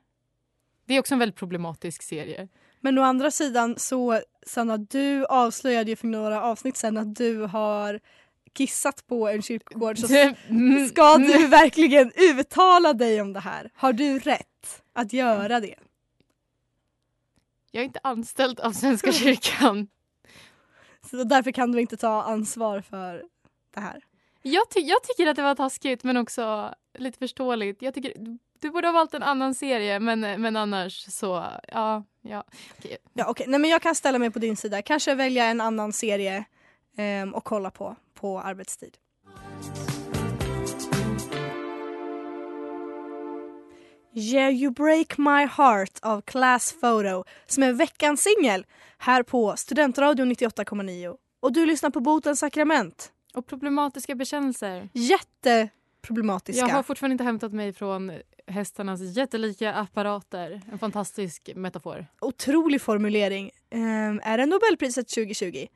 Det 0.85 0.95
är 0.95 1.01
också 1.01 1.15
en 1.15 1.19
väldigt 1.19 1.37
problematisk 1.39 2.03
serie. 2.03 2.49
Men 2.81 2.99
å 2.99 3.03
andra 3.03 3.31
sidan 3.31 3.75
så 3.79 4.21
Sanna, 4.47 4.77
du 4.77 5.27
avslöjade 5.27 5.91
ju 5.91 5.97
för 5.97 6.07
några 6.07 6.43
avsnitt 6.43 6.77
sedan 6.77 6.97
att 6.97 7.15
du 7.17 7.41
har 7.43 8.01
kissat 8.53 9.07
på 9.07 9.29
en 9.29 9.43
kyrkogård 9.43 9.99
så 9.99 10.07
Mm. 10.49 10.89
ska 10.89 11.19
du 11.19 11.47
verkligen 11.47 12.13
uttala 12.17 12.93
dig 12.93 13.21
om 13.21 13.33
det 13.33 13.41
här? 13.41 13.71
Har 13.75 13.93
du 13.93 14.19
rätt 14.19 14.83
att 14.93 15.13
göra 15.13 15.61
det? 15.61 15.75
Jag 17.71 17.81
är 17.81 17.85
inte 17.85 18.01
anställd 18.03 18.61
av 18.61 18.73
Svenska 18.73 19.13
kyrkan. 19.13 19.89
Så 21.11 21.25
därför 21.25 21.53
kan 21.53 21.73
du 21.73 21.81
inte 21.81 21.97
ta 21.97 22.23
ansvar 22.23 22.81
för 22.81 23.25
det 23.75 23.81
här. 23.81 24.05
Jag, 24.43 24.71
ty 24.71 24.81
jag 24.81 25.03
tycker 25.03 25.27
att 25.27 25.37
det 25.37 25.43
var 25.43 25.55
taskigt 25.55 26.05
men 26.05 26.17
också 26.17 26.75
lite 26.99 27.19
förståeligt. 27.19 27.83
Jag 27.83 27.95
tycker, 27.95 28.13
du 28.61 28.71
borde 28.71 28.89
ha 28.89 28.93
valt 28.93 29.15
en 29.15 29.23
annan 29.23 29.55
serie 29.55 30.01
men, 30.01 30.21
men 30.21 30.57
annars 30.57 31.13
så, 31.13 31.47
ja. 31.69 32.05
ja. 32.21 32.45
Okej. 32.79 32.97
Ja, 33.13 33.25
okej. 33.29 33.47
Nej, 33.49 33.61
men 33.61 33.71
jag 33.71 33.83
kan 33.83 33.95
ställa 33.95 34.19
mig 34.19 34.31
på 34.31 34.39
din 34.39 34.57
sida. 34.57 34.83
Kanske 34.83 35.15
välja 35.15 35.45
en 35.45 35.61
annan 35.61 35.93
serie 35.93 36.45
ehm, 36.97 37.35
och 37.35 37.45
kolla 37.45 37.71
på 37.71 37.97
på 38.21 38.41
arbetstid. 38.41 38.97
Yeah 44.13 44.55
you 44.55 44.73
break 44.73 45.19
my 45.19 45.47
heart 45.47 45.99
av 46.03 46.21
Class 46.21 46.73
Photo 46.81 47.25
som 47.47 47.63
är 47.63 47.73
veckans 47.73 48.23
singel 48.23 48.67
här 48.99 49.23
på 49.23 49.57
Studentradion 49.57 50.33
98,9. 50.33 51.17
Och 51.41 51.53
du 51.53 51.67
lyssnar 51.67 51.91
på 51.91 52.01
Botens 52.01 52.39
sakrament. 52.41 53.13
Och 53.35 53.47
problematiska 53.47 54.15
bekännelser. 54.15 54.89
Jätteproblematiska. 54.93 56.61
Jag 56.61 56.75
har 56.75 56.83
fortfarande 56.83 57.13
inte 57.13 57.25
hämtat 57.25 57.53
mig 57.53 57.73
från 57.73 58.13
hästarnas 58.47 59.01
jättelika 59.17 59.75
apparater. 59.75 60.61
En 60.73 60.79
fantastisk 60.79 61.51
metafor. 61.55 62.07
Otrolig 62.21 62.83
formulering. 62.83 63.51
Ehm, 63.71 64.21
är 64.25 64.39
det 64.39 64.47
Nobelpriset 64.47 65.09
2020? 65.09 65.67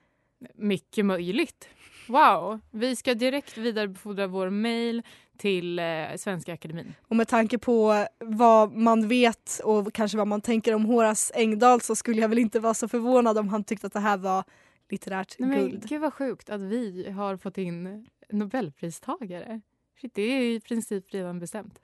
Mycket 0.54 1.04
möjligt. 1.04 1.68
Wow! 2.08 2.60
Vi 2.70 2.96
ska 2.96 3.14
direkt 3.14 3.58
vidarebefordra 3.58 4.26
vår 4.26 4.50
mejl 4.50 5.02
till 5.36 5.78
eh, 5.78 5.84
Svenska 6.16 6.52
Akademin. 6.52 6.94
Och 7.08 7.16
med 7.16 7.28
tanke 7.28 7.58
på 7.58 8.06
vad 8.18 8.72
man 8.72 9.08
vet 9.08 9.60
och 9.64 9.92
kanske 9.92 10.18
vad 10.18 10.26
man 10.26 10.40
tänker 10.40 10.74
om 10.74 10.84
Horace 10.84 11.34
Engdahl 11.34 11.80
så 11.80 11.96
skulle 11.96 12.20
jag 12.20 12.28
väl 12.28 12.38
inte 12.38 12.60
vara 12.60 12.74
så 12.74 12.88
förvånad 12.88 13.38
om 13.38 13.48
han 13.48 13.64
tyckte 13.64 13.86
att 13.86 13.92
det 13.92 14.00
här 14.00 14.16
var 14.16 14.44
litterärt 14.90 15.34
Nej, 15.38 15.48
men, 15.48 15.58
guld. 15.58 15.88
Gud 15.88 16.00
vad 16.00 16.14
sjukt 16.14 16.50
att 16.50 16.60
vi 16.60 17.10
har 17.10 17.36
fått 17.36 17.58
in 17.58 18.06
Nobelpristagare. 18.30 19.60
Shit, 20.00 20.14
det 20.14 20.22
är 20.22 20.42
i 20.42 20.60
princip 20.60 21.14
redan 21.14 21.38
bestämt. 21.38 21.80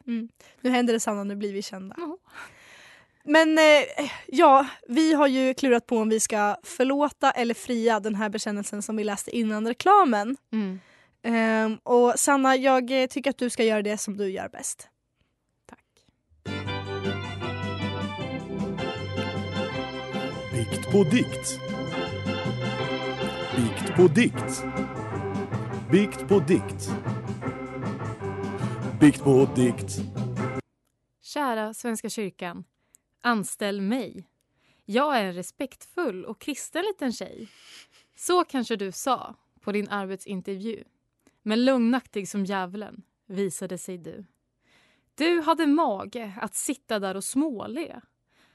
Nu 0.61 0.71
händer 0.71 0.93
det 0.93 1.01
Sanna, 1.01 1.25
nu 1.25 1.37
blir 1.37 1.53
vi 1.53 1.63
kända. 1.63 1.95
Ja. 1.99 2.19
Men 3.25 3.59
eh, 3.59 4.11
ja, 4.27 4.67
vi 4.89 5.15
har 5.15 5.27
ju 5.27 5.55
klurat 5.55 5.87
på 5.87 5.99
om 5.99 6.09
vi 6.09 6.21
ska 6.21 6.57
förlåta 6.63 7.31
eller 7.31 7.55
fria 7.55 8.01
den 8.01 8.15
här 8.15 8.29
bekännelsen 8.29 8.83
som 8.83 8.97
vi 8.97 9.05
läste 9.05 9.37
innan 9.37 9.69
reklamen. 9.69 10.37
Mm. 10.53 10.81
Ehm, 11.23 11.79
och 11.83 12.13
Sanna, 12.17 12.57
jag 12.57 13.03
eh, 13.03 13.07
tycker 13.07 13.31
att 13.31 13.39
du 13.39 13.51
ska 13.51 13.65
göra 13.65 13.83
det 13.83 13.99
som 13.99 14.17
du 14.17 14.31
gör 14.31 14.49
bäst. 14.49 14.89
Tack. 15.67 16.07
Bikt 20.53 20.91
på 20.93 21.05
dikt. 21.05 21.61
Bikt 23.57 23.97
på 23.97 24.09
dikt. 24.09 24.65
Bikt 25.91 26.29
på 26.29 26.39
dikt. 26.39 26.91
Bikt 29.01 29.23
på 29.23 29.49
dikt. 29.57 30.01
Kära 31.23 31.75
Svenska 31.75 32.09
kyrkan, 32.09 32.65
anställ 33.21 33.81
mig. 33.81 34.27
Jag 34.85 35.19
är 35.19 35.25
en 35.25 35.35
respektfull 35.35 36.25
och 36.25 36.41
kristen 36.41 36.85
liten 36.85 37.13
tjej. 37.13 37.49
Så 38.17 38.45
kanske 38.45 38.77
du 38.77 38.93
sa 38.93 39.35
på 39.61 39.73
din 39.73 39.89
arbetsintervju. 39.89 40.85
Men 41.43 41.65
lögnaktig 41.65 42.29
som 42.29 42.45
djävulen 42.45 43.03
visade 43.27 43.79
sig 43.79 43.99
du. 43.99 44.25
Du 45.15 45.41
hade 45.41 45.67
mage 45.67 46.33
att 46.41 46.55
sitta 46.55 46.99
där 46.99 47.17
och 47.17 47.25
småle 47.25 48.01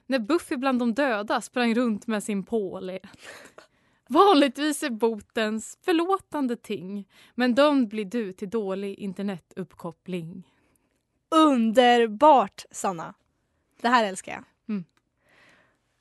när 0.05 0.19
Buffy 0.19 0.57
bland 0.57 0.79
de 0.79 0.93
döda 0.93 1.41
sprang 1.41 1.75
runt 1.75 2.07
med 2.07 2.23
sin 2.23 2.43
påle. 2.43 2.99
Vanligtvis 4.07 4.83
är 4.83 4.89
botens 4.89 5.77
förlåtande 5.81 6.55
ting 6.55 7.07
men 7.35 7.55
dömd 7.55 7.87
blir 7.87 8.05
du 8.05 8.33
till 8.33 8.49
dålig 8.49 8.99
internetuppkoppling. 8.99 10.43
Underbart 11.29 12.65
Sanna! 12.71 13.13
Det 13.81 13.87
här 13.87 14.05
älskar 14.05 14.31
jag. 14.31 14.43
Mm. 14.69 14.83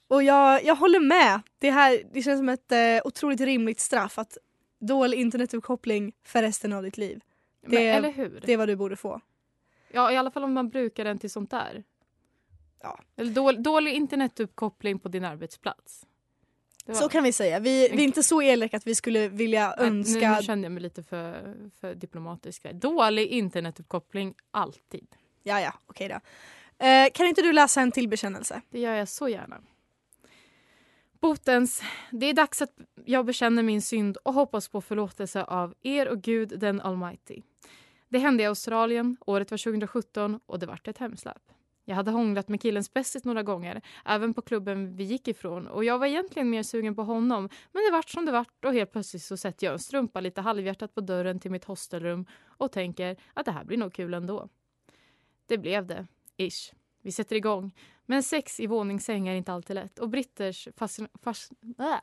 Och 0.08 0.22
jag, 0.22 0.64
jag 0.64 0.76
håller 0.76 1.00
med. 1.00 1.40
Det, 1.58 1.70
här, 1.70 2.02
det 2.12 2.22
känns 2.22 2.38
som 2.38 2.48
ett 2.48 2.72
eh, 2.72 3.00
otroligt 3.04 3.40
rimligt 3.40 3.80
straff 3.80 4.18
att 4.18 4.38
dålig 4.80 5.18
internetuppkoppling 5.18 6.12
för 6.24 6.42
resten 6.42 6.72
av 6.72 6.82
ditt 6.82 6.96
liv. 6.98 7.20
Men, 7.62 7.70
Det- 7.70 7.88
eller 7.88 8.10
hur? 8.12 8.40
Det 8.46 8.52
är 8.52 8.56
vad 8.56 8.68
du 8.68 8.76
borde 8.76 8.96
få. 8.96 9.20
Ja, 9.92 10.12
i 10.12 10.16
alla 10.16 10.30
fall 10.30 10.44
om 10.44 10.52
man 10.52 10.68
brukar 10.68 11.04
den 11.04 11.18
till 11.18 11.30
sånt 11.30 11.50
där. 11.50 11.84
Ja. 12.82 13.00
Eller 13.16 13.30
dålig, 13.32 13.62
dålig 13.62 13.92
internetuppkoppling 13.94 14.98
på 14.98 15.08
din 15.08 15.24
arbetsplats. 15.24 16.06
Var- 16.86 16.94
Så 16.94 17.08
kan 17.08 17.24
vi 17.24 17.32
säga. 17.32 17.58
Vi, 17.58 17.88
vi 17.88 17.98
är 18.02 18.04
inte 18.04 18.22
så 18.22 18.42
elaka 18.42 18.76
att 18.76 18.86
vi 18.86 18.94
skulle 18.94 19.28
vilja 19.28 19.74
Nej, 19.78 19.86
önska... 19.88 20.30
Nu, 20.30 20.36
nu 20.36 20.42
kände 20.42 20.64
jag 20.64 20.72
mig 20.72 20.82
lite 20.82 21.02
för, 21.02 21.54
för 21.80 21.94
diplomatisk. 21.94 22.72
Dålig 22.72 23.26
internetuppkoppling, 23.28 24.34
alltid. 24.50 25.06
Ja, 25.42 25.60
ja, 25.60 25.74
okej 25.86 26.08
då. 26.08 26.20
Eh, 26.86 27.08
kan 27.14 27.26
inte 27.26 27.42
du 27.42 27.52
läsa 27.52 27.80
en 27.80 27.92
till 27.92 28.08
bekännelse? 28.08 28.60
Det 28.70 28.80
gör 28.80 28.94
jag 28.94 29.08
så 29.08 29.28
gärna. 29.28 29.60
Botens, 31.24 31.82
det 32.10 32.26
är 32.26 32.34
dags 32.34 32.62
att 32.62 32.70
jag 33.04 33.26
bekänner 33.26 33.62
min 33.62 33.82
synd 33.82 34.16
och 34.16 34.34
hoppas 34.34 34.68
på 34.68 34.80
förlåtelse 34.80 35.44
av 35.44 35.74
er 35.82 36.08
och 36.08 36.22
Gud 36.22 36.58
den 36.58 36.80
Almighty. 36.80 37.42
Det 38.08 38.18
hände 38.18 38.42
i 38.42 38.46
Australien, 38.46 39.16
året 39.26 39.50
var 39.50 39.58
2017 39.58 40.40
och 40.46 40.58
det 40.58 40.66
vart 40.66 40.88
ett 40.88 40.98
hemsläp. 40.98 41.42
Jag 41.84 41.94
hade 41.94 42.10
hånglat 42.10 42.48
med 42.48 42.60
killens 42.60 42.94
bästis 42.94 43.24
några 43.24 43.42
gånger, 43.42 43.82
även 44.04 44.34
på 44.34 44.42
klubben 44.42 44.96
vi 44.96 45.04
gick 45.04 45.28
ifrån 45.28 45.66
och 45.66 45.84
jag 45.84 45.98
var 45.98 46.06
egentligen 46.06 46.50
mer 46.50 46.62
sugen 46.62 46.94
på 46.94 47.02
honom 47.02 47.48
men 47.72 47.84
det 47.84 47.92
vart 47.92 48.10
som 48.10 48.26
det 48.26 48.32
vart 48.32 48.64
och 48.64 48.72
helt 48.72 48.92
plötsligt 48.92 49.22
så 49.22 49.36
sätter 49.36 49.66
jag 49.66 49.72
en 49.72 49.78
strumpa 49.78 50.20
lite 50.20 50.40
halvhjärtat 50.40 50.94
på 50.94 51.00
dörren 51.00 51.40
till 51.40 51.50
mitt 51.50 51.64
hostelrum 51.64 52.26
och 52.44 52.72
tänker 52.72 53.16
att 53.34 53.44
det 53.44 53.52
här 53.52 53.64
blir 53.64 53.78
nog 53.78 53.92
kul 53.92 54.14
ändå. 54.14 54.48
Det 55.46 55.58
blev 55.58 55.86
det, 55.86 56.06
ish. 56.36 56.72
Vi 57.02 57.12
sätter 57.12 57.36
igång. 57.36 57.72
Men 58.06 58.22
sex 58.22 58.60
i 58.60 58.66
våningssäng 58.66 59.28
är 59.28 59.34
inte 59.34 59.52
alltid 59.52 59.74
lätt 59.74 59.98
och 59.98 60.08
britters 60.08 60.68
fascin... 60.76 61.08
Fas, 61.22 61.50
äh. 61.78 61.96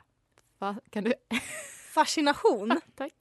Va? 0.59 0.75
Kan 0.89 1.03
du? 1.03 1.13
Fascination? 1.93 2.79
Tack. 2.95 3.13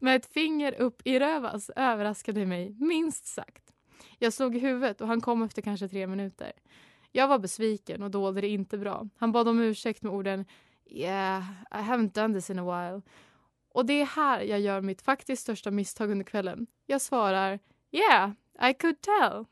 Med 0.00 0.16
ett 0.16 0.32
finger 0.32 0.72
upp 0.72 1.02
i 1.04 1.18
rövas 1.18 1.70
överraskade 1.76 2.46
mig 2.46 2.76
minst 2.80 3.26
sagt. 3.26 3.72
Jag 4.18 4.32
slog 4.32 4.56
i 4.56 4.58
huvudet 4.58 5.00
och 5.00 5.06
han 5.06 5.20
kom 5.20 5.42
efter 5.42 5.62
kanske 5.62 5.88
tre 5.88 6.06
minuter. 6.06 6.52
Jag 7.12 7.28
var 7.28 7.38
besviken 7.38 8.02
och 8.02 8.10
dolde 8.10 8.40
det 8.40 8.48
inte 8.48 8.78
bra. 8.78 9.08
Han 9.16 9.32
bad 9.32 9.48
om 9.48 9.60
ursäkt 9.60 10.02
med 10.02 10.12
orden 10.12 10.44
Yeah, 10.90 11.42
I 11.70 11.76
haven't 11.76 12.12
done 12.12 12.34
this 12.34 12.50
in 12.50 12.58
a 12.58 12.62
while. 12.62 13.02
Och 13.68 13.86
det 13.86 14.00
är 14.00 14.06
här 14.06 14.40
jag 14.40 14.60
gör 14.60 14.80
mitt 14.80 15.02
faktiskt 15.02 15.42
största 15.42 15.70
misstag 15.70 16.10
under 16.10 16.24
kvällen. 16.24 16.66
Jag 16.86 17.00
svarar 17.00 17.58
Yeah, 17.90 18.30
I 18.70 18.74
could 18.74 19.00
tell. 19.00 19.44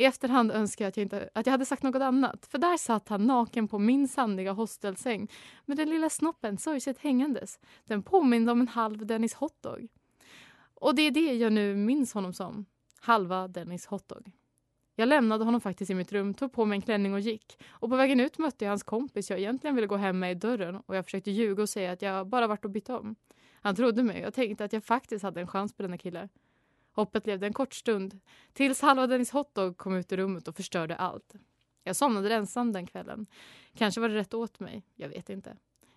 I 0.00 0.04
efterhand 0.04 0.50
önskar 0.52 0.84
jag 0.84 0.88
att 0.88 0.96
jag, 0.96 1.04
inte, 1.04 1.30
att 1.34 1.46
jag 1.46 1.50
hade 1.50 1.64
sagt 1.64 1.82
något 1.82 2.02
annat 2.02 2.46
för 2.46 2.58
där 2.58 2.76
satt 2.76 3.08
han 3.08 3.26
naken 3.26 3.68
på 3.68 3.78
min 3.78 4.08
sandiga 4.08 4.52
hostelsäng 4.52 5.30
med 5.64 5.76
den 5.76 5.90
lilla 5.90 6.10
snoppen 6.10 6.58
sorgset 6.58 6.98
hängandes. 6.98 7.58
Den 7.86 8.02
påminde 8.02 8.52
om 8.52 8.60
en 8.60 8.68
halv 8.68 9.06
Dennis 9.06 9.34
hotdog. 9.34 9.88
Och 10.74 10.94
det 10.94 11.02
är 11.02 11.10
det 11.10 11.34
jag 11.34 11.52
nu 11.52 11.74
minns 11.74 12.14
honom 12.14 12.32
som. 12.32 12.66
Halva 13.00 13.48
Dennis 13.48 13.86
hotdog. 13.86 14.30
Jag 14.96 15.08
lämnade 15.08 15.44
honom 15.44 15.60
faktiskt 15.60 15.90
i 15.90 15.94
mitt 15.94 16.12
rum, 16.12 16.34
tog 16.34 16.52
på 16.52 16.64
mig 16.64 16.76
en 16.76 16.82
klänning 16.82 17.14
och 17.14 17.20
gick. 17.20 17.58
Och 17.68 17.90
på 17.90 17.96
vägen 17.96 18.20
ut 18.20 18.38
mötte 18.38 18.64
jag 18.64 18.70
hans 18.70 18.82
kompis 18.82 19.30
jag 19.30 19.38
egentligen 19.38 19.74
ville 19.76 19.86
gå 19.86 19.96
hem 19.96 20.18
med 20.18 20.32
i 20.32 20.34
dörren 20.34 20.76
och 20.86 20.96
jag 20.96 21.04
försökte 21.04 21.30
ljuga 21.30 21.62
och 21.62 21.68
säga 21.68 21.92
att 21.92 22.02
jag 22.02 22.26
bara 22.26 22.46
varit 22.46 22.64
och 22.64 22.70
bytt 22.70 22.90
om. 22.90 23.16
Han 23.62 23.76
trodde 23.76 24.02
mig 24.02 24.16
och 24.16 24.26
jag 24.26 24.34
tänkte 24.34 24.64
att 24.64 24.72
jag 24.72 24.84
faktiskt 24.84 25.22
hade 25.22 25.40
en 25.40 25.46
chans 25.46 25.72
på 25.72 25.82
denna 25.82 25.98
kille. 25.98 26.28
Hoppet 26.92 27.26
levde 27.26 27.46
en 27.46 27.52
kort 27.52 27.74
stund 27.74 28.20
tills 28.52 28.80
halva 28.80 29.06
Dennis 29.06 29.30
hotdog 29.30 29.76
kom 29.76 29.96
ut 29.96 30.12
ur 30.12 30.16
rummet 30.16 30.48
och 30.48 30.56
förstörde 30.56 30.96
allt. 30.96 31.34
Jag 31.84 31.96
somnade 31.96 32.34
ensam 32.34 32.72
den 32.72 32.86
kvällen. 32.86 33.26
Kanske 33.74 34.00
var 34.00 34.08
det 34.08 34.14
rätt 34.14 34.34
åt 34.34 34.60
mig, 34.60 34.82
jag 34.94 35.08
vet 35.08 35.30
inte. 35.30 35.56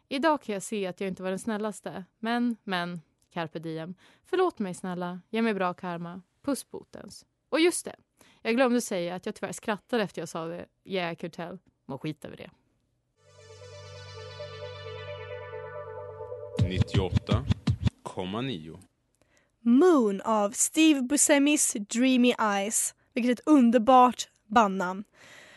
Idag 0.10 0.42
kan 0.42 0.54
jag 0.54 0.64
se 0.64 0.88
att 0.88 1.02
jag 1.02 1.08
inte 1.08 1.24
var 1.24 1.30
den 1.30 1.40
snällaste, 1.40 2.06
men, 2.20 2.58
men, 2.64 3.02
carpe 3.30 3.60
diem. 3.60 3.96
Förlåt 4.26 4.60
mig 4.60 4.74
snälla, 4.74 5.22
ge 5.30 5.42
mig 5.42 5.54
bra 5.54 5.74
karma. 5.74 6.22
Puss 6.42 6.72
Botens. 6.72 7.26
Och 7.50 7.60
just 7.60 7.86
det, 7.86 7.96
jag 8.42 8.56
glömde 8.56 8.82
säga 8.82 9.16
att 9.16 9.26
jag 9.26 9.36
tyvärr 9.36 9.52
skrattade 9.52 10.04
efter 10.04 10.22
jag 10.22 10.30
sa 10.30 10.46
det. 10.46 10.66
Yeah, 10.84 11.14
I 11.14 11.16
could 11.16 11.34
tell. 11.34 11.60
Må 11.86 11.98
skit 11.98 12.26
över 12.26 12.38
det. 12.38 12.50
98,9. 16.60 18.93
Moon 19.64 20.22
av 20.22 20.52
Steve 20.52 21.00
Buscemi's 21.02 21.80
Dreamy 21.80 22.34
Eyes. 22.40 22.96
Vilket 23.14 23.30
är 23.30 23.42
ett 23.42 23.48
underbart 23.48 24.28
bandnamn. 24.48 25.04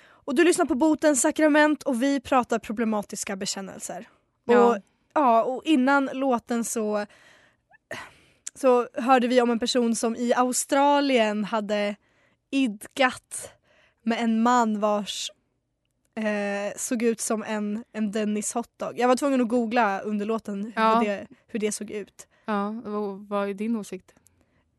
Och 0.08 0.34
du 0.34 0.44
lyssnar 0.44 0.66
på 0.66 0.74
Botens 0.74 1.20
sakrament 1.20 1.82
och 1.82 2.02
vi 2.02 2.20
pratar 2.20 2.58
problematiska 2.58 3.36
bekännelser. 3.36 4.08
Ja. 4.44 4.64
Och, 4.64 4.76
ja, 5.14 5.42
och 5.42 5.62
innan 5.64 6.10
låten 6.12 6.64
så, 6.64 7.06
så 8.54 8.88
hörde 8.94 9.28
vi 9.28 9.40
om 9.40 9.50
en 9.50 9.58
person 9.58 9.96
som 9.96 10.16
i 10.16 10.34
Australien 10.34 11.44
hade 11.44 11.96
idkat 12.50 13.50
med 14.02 14.18
en 14.20 14.42
man 14.42 14.80
vars 14.80 15.30
eh, 16.16 16.76
såg 16.76 17.02
ut 17.02 17.20
som 17.20 17.42
en, 17.42 17.84
en 17.92 18.12
Dennis 18.12 18.52
hotdog. 18.54 18.98
Jag 18.98 19.08
var 19.08 19.16
tvungen 19.16 19.40
att 19.40 19.48
googla 19.48 20.00
under 20.00 20.26
låten 20.26 20.64
hur, 20.64 20.72
Ja. 20.76 21.02
det, 21.04 21.26
hur 21.46 21.58
det 21.60 21.72
såg 21.72 21.90
ut. 21.90 22.26
Ja, 22.46 22.74
vad, 22.84 23.28
vad 23.28 23.48
är 23.48 23.54
din 23.54 23.76
åsikt? 23.76 24.14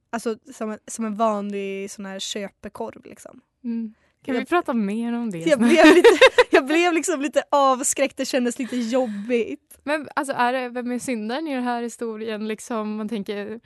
Alltså 0.10 0.36
som 0.54 0.72
en, 0.72 0.80
som 0.88 1.06
en 1.06 1.16
vanlig 1.16 1.92
sån 1.92 2.06
här 2.06 2.20
köpekorv 2.20 3.02
liksom. 3.06 3.42
Mm. 3.64 3.94
Kan 4.26 4.36
Jag- 4.36 4.42
vi 4.42 4.46
prata 4.46 4.74
mer 4.74 5.14
om 5.14 5.32
det? 5.32 5.38
Jag 5.38 5.60
blev, 5.60 5.86
lite, 5.96 6.10
jag 6.52 6.66
blev 6.66 6.94
liksom 6.94 7.22
lite 7.22 7.44
avskräckt, 7.52 8.18
det 8.18 8.26
kändes 8.26 8.60
lite 8.60 8.76
jobbigt. 8.78 9.80
Men 9.84 10.10
alltså, 10.16 10.34
är 10.34 10.54
det, 10.54 10.70
vem 10.70 10.92
är 10.92 11.00
syndaren 11.00 11.48
i 11.48 11.54
den 11.56 11.64
här 11.64 11.82
historien? 11.84 12.48
Liksom, 12.48 12.96
man 12.96 13.10
tänker... 13.10 13.60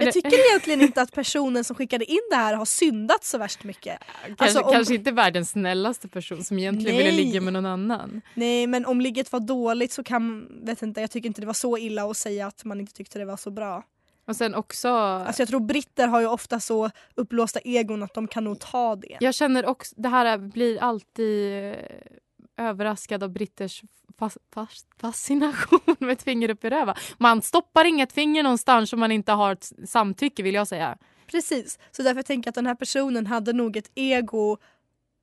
Jag 0.00 0.12
tycker 0.12 0.48
egentligen 0.50 0.80
inte 0.80 1.02
att 1.02 1.12
personen 1.12 1.64
som 1.64 1.76
skickade 1.76 2.04
in 2.04 2.20
det 2.30 2.36
här 2.36 2.54
har 2.54 2.64
syndat 2.64 3.24
så 3.24 3.38
värst 3.38 3.64
mycket. 3.64 3.98
kanske, 4.26 4.44
alltså, 4.44 4.60
om- 4.60 4.72
kanske 4.72 4.94
inte 4.94 5.10
världens 5.10 5.50
snällaste 5.50 6.08
person 6.08 6.44
som 6.44 6.58
egentligen 6.58 6.96
ville 6.96 7.10
Nej. 7.10 7.24
ligga 7.24 7.40
med 7.40 7.52
någon 7.52 7.66
annan. 7.66 8.20
Nej 8.34 8.66
men 8.66 8.86
om 8.86 9.00
ligget 9.00 9.32
var 9.32 9.40
dåligt 9.40 9.92
så 9.92 10.02
kan, 10.02 10.48
vet 10.64 10.82
inte, 10.82 11.00
jag 11.00 11.10
tycker 11.10 11.26
inte 11.26 11.40
det 11.40 11.46
var 11.46 11.54
så 11.54 11.78
illa 11.78 12.04
att 12.10 12.16
säga 12.16 12.46
att 12.46 12.64
man 12.64 12.80
inte 12.80 12.92
tyckte 12.92 13.18
det 13.18 13.24
var 13.24 13.36
så 13.36 13.50
bra. 13.50 13.82
Och 14.26 14.36
sen 14.36 14.54
också... 14.54 14.88
Alltså 14.88 15.42
jag 15.42 15.48
tror 15.48 15.60
britter 15.60 16.06
har 16.08 16.20
ju 16.20 16.26
ofta 16.26 16.60
så 16.60 16.90
uppblåsta 17.14 17.60
egon 17.64 18.02
att 18.02 18.14
de 18.14 18.28
kan 18.28 18.44
nog 18.44 18.60
ta 18.60 18.96
det. 18.96 19.16
Jag 19.20 19.34
känner 19.34 19.66
också, 19.66 19.94
det 19.98 20.08
här 20.08 20.38
blir 20.38 20.82
alltid 20.82 21.74
överraskad 22.58 23.22
av 23.22 23.30
britters 23.30 23.82
fas, 24.18 24.38
fas, 24.54 24.86
fascination 25.00 25.80
med 25.98 26.10
ett 26.10 26.22
finger 26.22 26.50
upp 26.50 26.64
i 26.64 26.70
röva. 26.70 26.94
Man 27.18 27.42
stoppar 27.42 27.84
inget 27.84 28.12
finger 28.12 28.42
någonstans 28.42 28.92
om 28.92 29.00
man 29.00 29.12
inte 29.12 29.32
har 29.32 29.52
ett 29.52 29.72
samtycke 29.86 30.42
vill 30.42 30.54
jag 30.54 30.68
säga. 30.68 30.98
Precis, 31.26 31.78
så 31.90 32.02
därför 32.02 32.22
tänker 32.22 32.46
jag 32.48 32.50
att 32.50 32.54
den 32.54 32.66
här 32.66 32.74
personen 32.74 33.26
hade 33.26 33.52
nog 33.52 33.76
ett 33.76 33.90
ego 33.94 34.56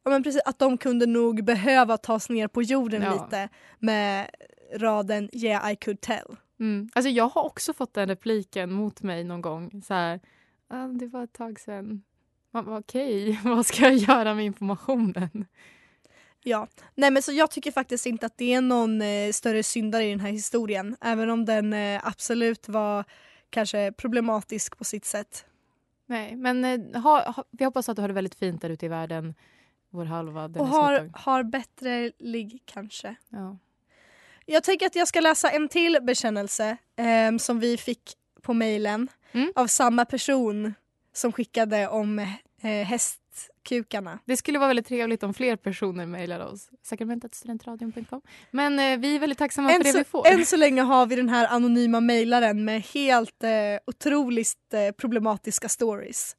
Ja, 0.03 0.11
men 0.11 0.23
precis, 0.23 0.41
att 0.45 0.59
de 0.59 0.77
kunde 0.77 1.05
nog 1.05 1.43
behöva 1.45 1.97
tas 1.97 2.29
ner 2.29 2.47
på 2.47 2.61
jorden 2.61 3.01
Ja. 3.01 3.13
lite 3.13 3.49
med 3.79 4.29
raden 4.75 5.29
“Yeah 5.33 5.71
I 5.71 5.75
could 5.75 6.01
tell”. 6.01 6.37
Mm. 6.59 6.89
Alltså 6.93 7.09
jag 7.09 7.29
har 7.29 7.43
också 7.43 7.73
fått 7.73 7.93
den 7.93 8.07
repliken 8.07 8.71
mot 8.71 9.01
mig 9.01 9.23
någon 9.23 9.41
gång. 9.41 9.81
Så 9.87 9.93
här, 9.93 10.19
"Ah, 10.67 10.87
det 10.87 11.07
var 11.07 11.23
ett 11.23 11.33
tag 11.33 11.59
bara, 12.51 12.77
Okej, 12.77 13.39
vad 13.43 13.65
ska 13.65 13.83
jag 13.83 13.95
göra 13.95 14.33
med 14.33 14.45
informationen? 14.45 15.45
Ja, 16.47 16.67
nej 16.95 17.11
men 17.11 17.23
så 17.23 17.31
jag 17.31 17.51
tycker 17.51 17.71
faktiskt 17.71 18.05
inte 18.05 18.25
att 18.25 18.37
det 18.37 18.53
är 18.53 18.61
någon 18.61 19.01
eh, 19.01 19.31
större 19.31 19.63
syndare 19.63 20.05
i 20.05 20.09
den 20.09 20.19
här 20.19 20.31
historien. 20.31 20.95
Även 21.01 21.29
om 21.29 21.45
den 21.45 21.73
eh, 21.73 22.01
absolut 22.07 22.69
var 22.69 23.03
kanske 23.49 23.91
problematisk 23.91 24.77
på 24.77 24.83
sitt 24.83 25.05
sätt. 25.05 25.45
Nej, 26.05 26.35
men 26.35 26.65
eh, 26.65 27.01
ha, 27.01 27.31
ha, 27.31 27.43
vi 27.51 27.65
hoppas 27.65 27.89
att 27.89 27.95
du 27.95 28.01
har 28.01 28.07
det 28.07 28.13
väldigt 28.13 28.35
fint 28.35 28.61
där 28.61 28.69
ute 28.69 28.85
i 28.85 28.89
världen. 28.89 29.35
Vår 29.89 30.05
halva 30.05 30.45
Och 30.45 30.67
har, 30.67 31.09
har 31.13 31.43
bättre 31.43 32.11
ligg 32.19 32.61
kanske. 32.65 33.15
Ja. 33.29 33.57
Jag 34.45 34.63
tänker 34.63 34.85
att 34.85 34.95
jag 34.95 35.07
ska 35.07 35.19
läsa 35.19 35.49
en 35.49 35.69
till 35.69 35.97
bekännelse 36.01 36.77
eh, 36.95 37.37
som 37.37 37.59
vi 37.59 37.77
fick 37.77 38.13
på 38.41 38.53
mejlen 38.53 39.07
Mm. 39.31 39.51
av 39.55 39.67
samma 39.67 40.05
person 40.05 40.73
som 41.13 41.31
skickade 41.31 41.87
om 41.87 42.19
eh, 42.61 42.69
hästkukarna. 43.35 44.19
Det 44.25 44.37
skulle 44.37 44.59
vara 44.59 44.67
väldigt 44.67 44.87
trevligt 44.87 45.23
om 45.23 45.33
fler 45.33 45.55
personer 45.55 46.05
mejlar 46.05 46.39
oss. 46.39 46.69
Sakramentetstudentradion.com. 46.83 48.21
Men 48.51 48.79
eh, 48.79 48.97
vi 48.99 49.15
är 49.15 49.19
väldigt 49.19 49.39
tacksamma 49.39 49.69
för 49.69 49.75
Än 49.75 49.83
det 49.83 49.91
så, 49.91 49.97
vi 49.97 50.03
får. 50.03 50.27
än 50.27 50.45
så 50.45 50.57
länge 50.57 50.81
har 50.81 51.05
vi 51.05 51.15
den 51.15 51.29
här 51.29 51.47
anonyma 51.47 51.99
mejlaren 51.99 52.65
med 52.65 52.81
helt 52.81 53.43
eh, 53.43 53.49
otroligt 53.87 54.73
eh, 54.73 54.91
problematiska 54.91 55.69
stories. 55.69 56.35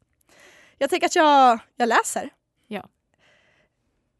Jag 0.78 0.90
tänker 0.90 1.06
att 1.06 1.16
jag, 1.16 1.58
jag 1.76 1.88
läser. 1.88 2.30
Ja. 2.68 2.88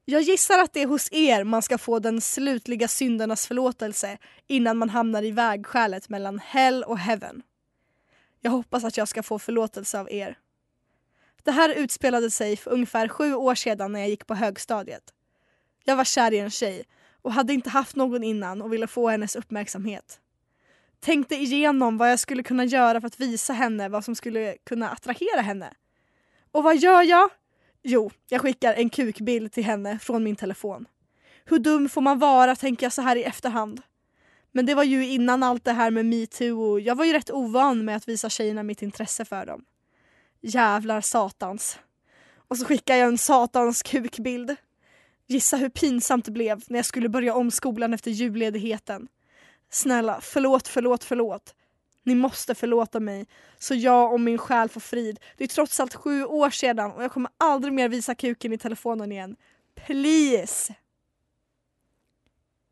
Jag 0.05 0.23
gissar 0.23 0.59
att 0.59 0.73
det 0.73 0.83
är 0.83 0.87
hos 0.87 1.13
er 1.13 1.45
man 1.45 1.63
ska 1.63 1.79
få 1.79 1.99
den 1.99 2.21
slutliga 2.21 2.89
syndernas 2.89 3.47
förlåtelse 3.47 4.19
innan 4.47 4.79
man 4.79 4.91
hamnar 4.91 5.23
i 5.23 5.31
vägskälet 5.31 6.09
mellan 6.09 6.39
hell 6.39 6.85
och 6.85 6.99
heaven. 6.99 7.43
Jag 8.41 8.51
hoppas 8.51 8.85
att 8.85 8.97
jag 8.97 9.09
ska 9.09 9.23
få 9.23 9.39
förlåtelse 9.39 10.01
av 10.01 10.13
er. 10.13 10.39
Det 11.47 11.53
här 11.53 11.69
utspelade 11.69 12.31
sig 12.31 12.57
för 12.57 12.71
ungefär 12.71 13.09
sju 13.09 13.35
år 13.35 13.55
sedan 13.55 13.93
när 13.93 14.01
jag 14.01 14.09
gick 14.09 14.27
på 14.27 14.35
högstadiet. 14.35 15.03
Jag 15.85 15.97
var 15.97 16.05
kär 16.05 16.33
i 16.33 16.39
en 16.39 16.51
tjej 16.51 16.85
och 17.23 17.33
hade 17.33 17.53
inte 17.53 17.71
haft 17.71 17.97
någon 17.97 18.25
innan 18.25 18.63
och 18.63 18.73
ville 18.73 18.87
få 18.87 19.09
hennes 19.09 19.37
uppmärksamhet. 19.37 20.21
Tänkte 21.01 21.35
igenom 21.35 21.99
vad 21.99 22.11
jag 22.11 22.19
skulle 22.19 22.43
kunna 22.43 22.65
göra 22.65 23.01
för 23.01 23.07
att 23.07 23.21
visa 23.21 23.53
henne 23.53 23.89
vad 23.89 24.05
som 24.05 24.15
skulle 24.15 24.57
kunna 24.65 24.91
attrahera 24.91 25.41
henne. 25.41 25.75
Och 26.53 26.63
vad 26.63 26.77
gör 26.77 27.03
jag? 27.03 27.31
Jo, 27.83 28.11
jag 28.29 28.41
skickar 28.41 28.75
en 28.75 28.91
kukbild 28.91 29.53
till 29.53 29.65
henne 29.65 29.99
från 29.99 30.25
min 30.25 30.37
telefon. 30.37 30.87
Hur 31.45 31.59
dum 31.59 31.89
får 31.89 32.01
man 32.01 32.19
vara 32.19 32.57
tänker 32.57 32.87
jag 32.87 32.93
så 32.93 33.03
här 33.03 33.17
i 33.17 33.25
efterhand. 33.25 33.83
Men 34.53 34.67
det 34.67 34.75
var 34.75 34.85
ju 34.85 35.07
innan 35.07 35.43
allt 35.43 35.65
det 35.65 35.73
här 35.73 35.91
med 35.91 36.07
metoo 36.07 36.73
och 36.73 36.81
jag 36.81 36.95
var 36.95 37.05
ju 37.05 37.13
rätt 37.13 37.31
ovan 37.31 37.85
med 37.85 37.97
att 37.97 38.09
visa 38.09 38.31
tjejerna 38.31 38.63
mitt 38.63 38.83
intresse 38.83 39.25
för 39.25 39.47
dem. 39.47 39.65
Jävlar 40.49 41.01
satans. 41.01 41.79
Och 42.49 42.59
så 42.59 42.65
skickar 42.65 42.97
jag 42.97 43.09
en 43.09 43.19
satans 43.19 43.83
kukbild. 43.83 44.57
Gissa 45.27 45.57
hur 45.57 45.69
pinsamt 45.69 46.25
det 46.25 46.31
blev 46.31 46.63
när 46.69 46.79
jag 46.79 46.87
skulle 46.87 47.09
börja 47.09 47.35
om 47.35 47.51
skolan 47.51 47.95
efter 47.95 48.11
julledigheten. 48.11 49.09
Snälla, 49.71 50.21
förlåt, 50.23 50.69
förlåt, 50.69 51.05
förlåt. 51.05 51.55
Ni 52.03 52.15
måste 52.15 52.55
förlåta 52.55 53.01
mig 53.01 53.27
så 53.59 53.75
jag 53.75 54.13
och 54.13 54.21
min 54.21 54.39
själ 54.39 54.69
får 54.69 54.81
frid. 54.81 55.21
Det 55.37 55.45
är 55.45 55.49
trots 55.49 55.81
allt 55.81 55.95
sju 55.95 56.25
år 56.25 56.51
sedan 56.51 56.93
och 56.93 57.05
jag 57.05 57.13
kommer 57.13 57.31
aldrig 57.39 57.73
mer 57.73 57.89
visa 57.89 58.15
kuken 58.15 58.53
i 58.53 58.59
telefonen 58.59 59.13
igen. 59.13 59.37
Please! 59.75 60.75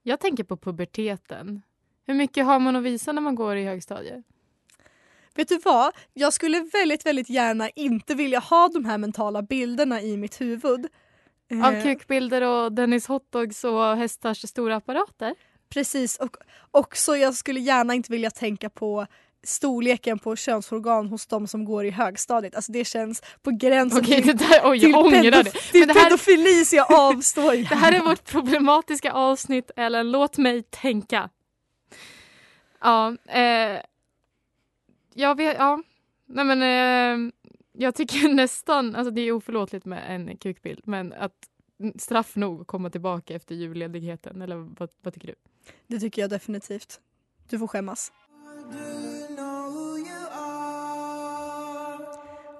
Jag 0.02 0.20
tänker 0.20 0.44
på 0.44 0.56
puberteten. 0.56 1.62
Hur 2.06 2.14
mycket 2.14 2.44
har 2.44 2.60
man 2.60 2.76
att 2.76 2.82
visa 2.82 3.12
när 3.12 3.22
man 3.22 3.34
går 3.34 3.56
i 3.56 3.64
högstadiet? 3.64 4.24
Vet 5.36 5.48
du 5.48 5.58
vad? 5.58 5.92
Jag 6.12 6.32
skulle 6.32 6.60
väldigt, 6.72 7.06
väldigt 7.06 7.30
gärna 7.30 7.70
inte 7.70 8.14
vilja 8.14 8.38
ha 8.38 8.68
de 8.68 8.84
här 8.84 8.98
mentala 8.98 9.42
bilderna 9.42 10.02
i 10.02 10.16
mitt 10.16 10.40
huvud. 10.40 10.86
Av 11.64 11.74
Eh, 11.74 11.82
kukbilder 11.82 12.42
och 12.42 12.72
Dennis 12.72 13.06
hotdogs 13.06 13.64
och 13.64 13.96
hästars 13.96 14.48
stora 14.48 14.76
apparater? 14.76 15.34
Precis, 15.68 16.16
och 16.16 16.36
också 16.70 17.16
jag 17.16 17.34
skulle 17.34 17.60
gärna 17.60 17.94
inte 17.94 18.12
vilja 18.12 18.30
tänka 18.30 18.70
på 18.70 19.06
storleken 19.44 20.18
på 20.18 20.36
könsorgan 20.36 21.06
hos 21.08 21.26
de 21.26 21.46
som 21.46 21.64
går 21.64 21.84
i 21.84 21.90
högstadiet. 21.90 22.54
Alltså 22.54 22.72
det 22.72 22.84
känns 22.84 23.22
på 23.42 23.50
gränsen 23.50 24.00
Okej, 24.00 24.22
till, 24.22 24.36
det 24.36 24.48
där, 24.48 24.60
oj, 24.64 24.80
till, 24.80 24.90
jag 24.90 25.04
ångrar 25.06 25.22
det. 25.22 25.42
pedof- 25.42 25.70
till 25.70 25.80
Men 25.80 25.88
det 25.88 25.94
här, 25.94 26.04
pedofili 26.04 26.64
så 26.64 26.76
jag 26.76 26.92
avstår 26.92 27.52
det 27.68 27.74
här 27.74 27.92
är 27.92 28.00
vårt 28.00 28.24
problematiska 28.24 29.12
avsnitt, 29.12 29.70
Ellen. 29.76 30.10
Låt 30.10 30.38
mig 30.38 30.62
tänka. 30.62 31.30
Ja, 32.80 33.08
eh, 33.28 33.80
jag 35.14 35.36
vet, 35.36 35.56
ja. 35.56 35.82
Nej 36.26 36.44
men, 36.44 36.62
eh, 36.62 37.32
jag 37.72 37.94
tycker 37.94 38.28
nästan, 38.34 38.96
alltså 38.96 39.10
det 39.10 39.20
är 39.20 39.32
oförlåtligt 39.32 39.84
med 39.84 40.14
en 40.14 40.36
kukbild, 40.36 40.80
men 40.84 41.12
att 41.12 41.48
straff 41.96 42.36
nog 42.36 42.60
att 42.60 42.66
komma 42.66 42.90
tillbaka 42.90 43.34
efter 43.34 43.54
julledigheten, 43.54 44.42
eller 44.42 44.56
vad, 44.56 44.88
vad 45.02 45.14
tycker 45.14 45.28
du? 45.28 45.34
Det 45.86 46.00
tycker 46.00 46.22
jag 46.22 46.30
definitivt. 46.30 47.00
Du 47.48 47.58
får 47.58 47.66
skämmas. 47.66 48.12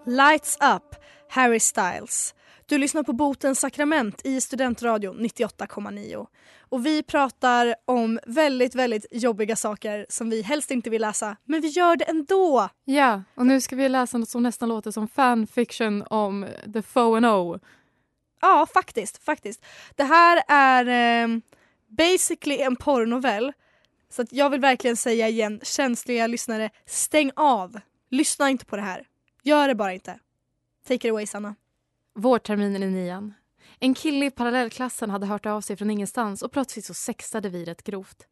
Lights 0.06 0.58
up, 0.76 0.96
Harry 1.28 1.60
Styles. 1.60 2.34
Du 2.66 2.78
lyssnar 2.78 3.02
på 3.02 3.12
Botens 3.12 3.60
sakrament 3.60 4.20
i 4.24 4.40
Studentradion 4.40 5.20
98,9. 5.20 6.26
Och 6.58 6.86
vi 6.86 7.02
pratar 7.02 7.74
om 7.84 8.20
väldigt, 8.26 8.74
väldigt 8.74 9.06
jobbiga 9.10 9.56
saker 9.56 10.06
som 10.08 10.30
vi 10.30 10.42
helst 10.42 10.70
inte 10.70 10.90
vill 10.90 11.02
läsa, 11.02 11.36
men 11.44 11.60
vi 11.60 11.68
gör 11.68 11.96
det 11.96 12.04
ändå. 12.04 12.68
Ja, 12.84 13.22
och 13.34 13.46
nu 13.46 13.60
ska 13.60 13.76
vi 13.76 13.88
läsa 13.88 14.18
något 14.18 14.28
som 14.28 14.42
nästan 14.42 14.68
låter 14.68 14.90
som 14.90 15.08
fanfiction 15.08 16.02
om 16.02 16.46
The 16.72 16.82
Foe 16.82 17.16
and 17.16 17.26
O. 17.26 17.58
Ja, 18.40 18.66
faktiskt. 18.74 19.24
faktiskt. 19.24 19.64
Det 19.94 20.04
här 20.04 20.42
är 20.48 21.22
eh, 21.24 21.38
basically 21.88 22.58
en 22.58 22.76
porrnovell. 22.76 23.52
Så 24.10 24.22
att 24.22 24.32
jag 24.32 24.50
vill 24.50 24.60
verkligen 24.60 24.96
säga 24.96 25.28
igen, 25.28 25.60
känsliga 25.62 26.26
lyssnare, 26.26 26.70
stäng 26.86 27.30
av. 27.36 27.80
Lyssna 28.10 28.50
inte 28.50 28.64
på 28.64 28.76
det 28.76 28.82
här. 28.82 29.06
Gör 29.42 29.68
det 29.68 29.74
bara 29.74 29.92
inte. 29.92 30.18
Take 30.88 31.08
it 31.08 31.12
away 31.12 31.26
Sanna. 31.26 31.54
Vårterminen 32.14 32.82
i 32.82 32.90
nian. 32.90 33.34
En 33.78 33.94
kille 33.94 34.26
i 34.26 34.30
parallellklassen 34.30 35.10
hade 35.10 35.26
hört 35.26 35.46
av 35.46 35.60
sig 35.60 35.76
från 35.76 35.90
ingenstans 35.90 36.42
och 36.42 36.52
plötsligt 36.52 36.84
så 36.84 36.94
sexade 36.94 37.48
vi 37.48 37.64
rätt 37.64 37.84
grovt. 37.84 38.26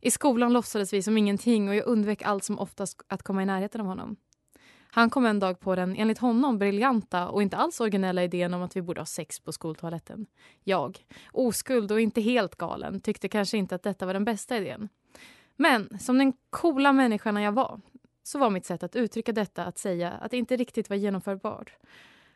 I 0.00 0.10
skolan 0.10 0.52
låtsades 0.52 0.92
vi 0.92 1.02
som 1.02 1.18
ingenting 1.18 1.68
och 1.68 1.74
jag 1.74 1.86
undvek 1.86 2.22
allt 2.22 2.44
som 2.44 2.58
oftast 2.58 3.02
att 3.08 3.22
komma 3.22 3.42
i 3.42 3.46
närheten 3.46 3.80
av 3.80 3.86
honom. 3.86 4.16
Han 4.90 5.10
kom 5.10 5.26
en 5.26 5.38
dag 5.38 5.60
på 5.60 5.76
den, 5.76 5.96
enligt 5.96 6.18
honom, 6.18 6.58
briljanta 6.58 7.28
och 7.28 7.42
inte 7.42 7.56
alls 7.56 7.80
originella 7.80 8.24
idén 8.24 8.54
om 8.54 8.62
att 8.62 8.76
vi 8.76 8.82
borde 8.82 9.00
ha 9.00 9.06
sex 9.06 9.40
på 9.40 9.52
skoltoaletten. 9.52 10.26
Jag, 10.64 10.98
oskuld 11.32 11.92
och 11.92 12.00
inte 12.00 12.20
helt 12.20 12.56
galen, 12.56 13.00
tyckte 13.00 13.28
kanske 13.28 13.56
inte 13.58 13.74
att 13.74 13.82
detta 13.82 14.06
var 14.06 14.12
den 14.12 14.24
bästa 14.24 14.56
idén. 14.56 14.88
Men 15.56 15.98
som 15.98 16.18
den 16.18 16.32
coola 16.50 16.92
människan 16.92 17.42
jag 17.42 17.52
var 17.52 17.80
så 18.22 18.38
var 18.38 18.50
mitt 18.50 18.66
sätt 18.66 18.82
att 18.82 18.96
uttrycka 18.96 19.32
detta 19.32 19.64
att 19.64 19.78
säga 19.78 20.10
att 20.10 20.30
det 20.30 20.36
inte 20.36 20.56
riktigt 20.56 20.90
var 20.90 20.96
genomförbart. 20.96 21.76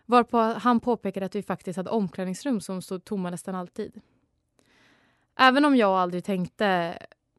Varpå 0.07 0.39
han 0.39 0.81
påpekade 0.81 1.27
att 1.27 1.35
vi 1.35 1.43
faktiskt 1.43 1.77
hade 1.77 1.91
omklädningsrum 1.91 2.61
som 2.61 2.83
stod 2.83 3.05
tomma 3.05 3.31
nästan 3.31 3.55
alltid. 3.55 4.01
Även 5.39 5.65
om 5.65 5.77
jag 5.77 5.91
aldrig 5.91 6.25
tänkte 6.25 6.99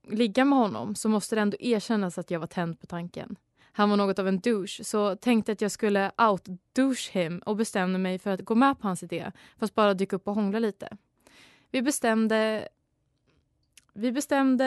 ligga 0.09 0.45
med 0.45 0.59
honom 0.59 0.95
så 0.95 1.09
måste 1.09 1.35
det 1.35 1.41
ändå 1.41 1.57
erkännas 1.59 2.17
att 2.17 2.31
jag 2.31 2.39
var 2.39 2.47
tänd 2.47 2.79
på 2.79 2.85
tanken. 2.85 3.35
Han 3.71 3.89
var 3.89 3.97
något 3.97 4.19
av 4.19 4.27
en 4.27 4.39
douche 4.39 4.83
så 4.83 5.15
tänkte 5.15 5.51
att 5.51 5.61
jag 5.61 5.71
skulle 5.71 6.11
out-douche 6.17 7.11
him 7.11 7.39
och 7.39 7.55
bestämde 7.55 7.99
mig 7.99 8.19
för 8.19 8.31
att 8.31 8.41
gå 8.41 8.55
med 8.55 8.79
på 8.79 8.87
hans 8.87 9.03
idé 9.03 9.31
fast 9.59 9.75
bara 9.75 9.93
dyka 9.93 10.15
upp 10.15 10.27
och 10.27 10.35
hångla 10.35 10.59
lite. 10.59 10.97
Vi 11.71 11.81
bestämde 11.81 12.67
vi 13.99 14.11
bestämde 14.11 14.65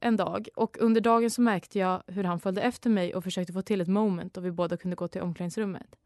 en 0.00 0.16
dag 0.16 0.48
och 0.54 0.76
under 0.80 1.00
dagen 1.00 1.30
så 1.30 1.40
märkte 1.40 1.78
jag 1.78 2.02
hur 2.06 2.24
han 2.24 2.40
följde 2.40 2.62
efter 2.62 2.90
mig 2.90 3.14
och 3.14 3.24
försökte 3.24 3.52
få 3.52 3.62
till 3.62 3.80
ett 3.80 3.88
moment 3.88 4.34
då 4.34 4.40
vi 4.40 4.50
båda 4.50 4.76
kunde 4.76 4.96
gå 4.96 5.08
till 5.08 5.22
omklädningsrummet. 5.22 5.96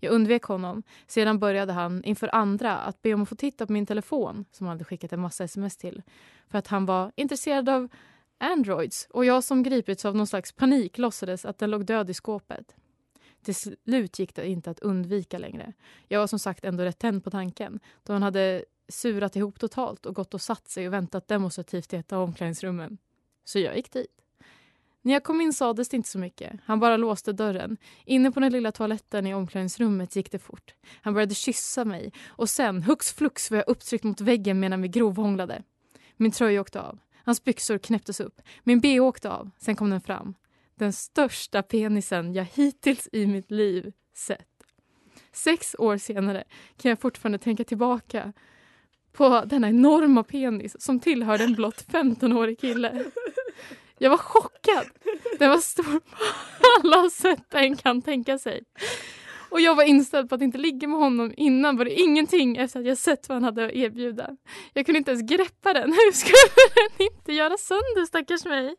Jag 0.00 0.12
undvek 0.12 0.42
honom. 0.42 0.82
Sedan 1.06 1.38
började 1.38 1.72
han 1.72 2.04
inför 2.04 2.34
andra 2.34 2.78
att 2.78 3.02
be 3.02 3.14
om 3.14 3.22
att 3.22 3.28
få 3.28 3.34
titta 3.34 3.66
på 3.66 3.72
min 3.72 3.86
telefon 3.86 4.44
som 4.50 4.66
han 4.66 4.74
hade 4.74 4.84
skickat 4.84 5.12
en 5.12 5.20
massa 5.20 5.44
sms 5.44 5.76
till. 5.76 6.02
För 6.48 6.58
att 6.58 6.66
han 6.66 6.86
var 6.86 7.12
intresserad 7.16 7.68
av 7.68 7.88
Androids 8.38 9.06
och 9.10 9.24
jag 9.24 9.44
som 9.44 9.62
gripits 9.62 10.04
av 10.04 10.16
någon 10.16 10.26
slags 10.26 10.52
panik 10.52 10.98
låtsades 10.98 11.44
att 11.44 11.58
den 11.58 11.70
låg 11.70 11.86
död 11.86 12.10
i 12.10 12.14
skåpet. 12.14 12.74
Till 13.42 13.54
slut 13.54 14.18
gick 14.18 14.34
det 14.34 14.48
inte 14.48 14.70
att 14.70 14.80
undvika 14.80 15.38
längre. 15.38 15.72
Jag 16.08 16.20
var 16.20 16.26
som 16.26 16.38
sagt 16.38 16.64
ändå 16.64 16.84
rätt 16.84 16.98
tänd 16.98 17.24
på 17.24 17.30
tanken 17.30 17.80
då 18.02 18.12
han 18.12 18.22
hade 18.22 18.64
surat 18.90 19.36
ihop 19.36 19.58
totalt 19.58 20.06
och 20.06 20.14
gått 20.14 20.34
och 20.34 20.40
satt 20.40 20.68
sig 20.68 20.86
och 20.86 20.92
väntat 20.92 21.28
demonstrativt 21.28 21.92
i 21.92 21.96
ett 21.96 22.12
av 22.12 22.22
omklädningsrummen. 22.22 22.98
Så 23.44 23.58
jag 23.58 23.76
gick 23.76 23.92
dit. 23.92 24.20
När 25.02 25.12
jag 25.12 25.24
kom 25.24 25.40
in 25.40 25.52
sades 25.52 25.88
det 25.88 25.96
inte 25.96 26.08
så 26.08 26.18
mycket. 26.18 26.52
Han 26.64 26.80
bara 26.80 26.96
låste 26.96 27.32
dörren. 27.32 27.76
Inne 28.04 28.32
på 28.32 28.40
den 28.40 28.52
lilla 28.52 28.72
toaletten 28.72 29.26
i 29.26 29.34
omklädningsrummet 29.34 30.16
gick 30.16 30.32
det 30.32 30.38
fort. 30.38 30.74
Han 31.02 31.14
började 31.14 31.34
kyssa 31.34 31.84
mig 31.84 32.12
och 32.26 32.50
sen 32.50 32.82
hux 32.82 33.12
flux 33.12 33.50
var 33.50 33.58
jag 33.58 33.68
upptryckt 33.68 34.04
mot 34.04 34.20
väggen 34.20 34.60
medan 34.60 34.82
vi 34.82 34.88
grovhånglade. 34.88 35.62
Min 36.16 36.32
tröja 36.32 36.60
åkte 36.60 36.80
av. 36.80 36.98
Hans 37.24 37.44
byxor 37.44 37.78
knäpptes 37.78 38.20
upp. 38.20 38.40
Min 38.62 38.80
bh 38.80 39.00
åkte 39.00 39.30
av. 39.30 39.50
Sen 39.58 39.76
kom 39.76 39.90
den 39.90 40.00
fram. 40.00 40.34
Den 40.74 40.92
största 40.92 41.62
penisen 41.62 42.34
jag 42.34 42.44
hittills 42.44 43.08
i 43.12 43.26
mitt 43.26 43.50
liv 43.50 43.92
sett. 44.14 44.46
Sex 45.32 45.76
år 45.78 45.96
senare 45.96 46.44
kan 46.76 46.88
jag 46.88 47.00
fortfarande 47.00 47.38
tänka 47.38 47.64
tillbaka 47.64 48.32
på 49.12 49.42
denna 49.46 49.68
enorma 49.68 50.22
penis 50.22 50.82
som 50.82 51.00
tillhörde 51.00 51.44
en 51.44 51.54
blott 51.54 51.84
15-årig 51.88 52.60
kille. 52.60 53.04
Jag 53.98 54.10
var 54.10 54.16
chockad. 54.16 54.86
Den 55.38 55.50
var 55.50 55.58
stor 55.58 56.00
på 56.60 56.88
alla 56.88 57.10
sätt 57.10 57.54
en 57.54 57.76
kan 57.76 58.02
tänka 58.02 58.38
sig. 58.38 58.62
Och 59.50 59.60
jag 59.60 59.74
var 59.74 59.84
inställd 59.84 60.28
på 60.28 60.34
att 60.34 60.42
inte 60.42 60.58
ligga 60.58 60.88
med 60.88 60.98
honom 60.98 61.32
innan 61.36 61.76
var 61.76 61.84
det 61.84 62.00
ingenting 62.00 62.56
efter 62.56 62.80
att 62.80 62.86
jag 62.86 62.98
sett 62.98 63.28
vad 63.28 63.36
han 63.36 63.44
hade 63.44 63.64
att 63.64 63.72
erbjuda. 63.72 64.30
Jag 64.72 64.86
kunde 64.86 64.98
inte 64.98 65.10
ens 65.10 65.30
greppa 65.30 65.72
den. 65.72 65.92
Hur 65.92 66.12
skulle 66.12 66.64
den 66.74 67.06
inte 67.06 67.32
göra 67.32 67.56
sönder 67.56 68.06
stackars 68.06 68.44
mig? 68.44 68.76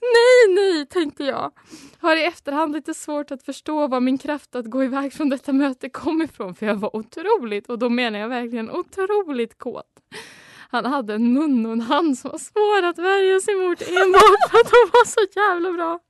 Nej, 0.00 0.54
nej, 0.54 0.86
tänkte 0.86 1.24
jag. 1.24 1.52
Har 1.98 2.16
i 2.16 2.24
efterhand 2.24 2.72
lite 2.72 2.94
svårt 2.94 3.30
att 3.30 3.42
förstå 3.42 3.86
var 3.86 4.00
min 4.00 4.18
kraft 4.18 4.54
att 4.54 4.66
gå 4.66 4.84
iväg 4.84 5.12
från 5.12 5.28
detta 5.28 5.52
möte 5.52 5.88
kom 5.88 6.22
ifrån 6.22 6.54
för 6.54 6.66
jag 6.66 6.74
var 6.74 6.96
otroligt, 6.96 7.68
och 7.68 7.78
då 7.78 7.88
menar 7.88 8.18
jag 8.18 8.28
verkligen 8.28 8.70
otroligt 8.70 9.58
kåt. 9.58 9.86
Han 10.70 10.84
hade 10.84 11.14
en 11.14 11.32
mun 11.32 11.66
och 11.66 11.72
en 11.72 11.80
hand 11.80 12.18
som 12.18 12.30
var 12.30 12.38
svår 12.38 12.82
att 12.82 12.98
värja 12.98 13.40
sig 13.40 13.54
mot 13.54 13.82
enbart 13.82 14.50
för 14.50 14.58
att 14.58 14.70
de 14.70 14.90
var 14.92 15.04
så 15.06 15.40
jävla 15.40 15.72
bra. 15.72 16.00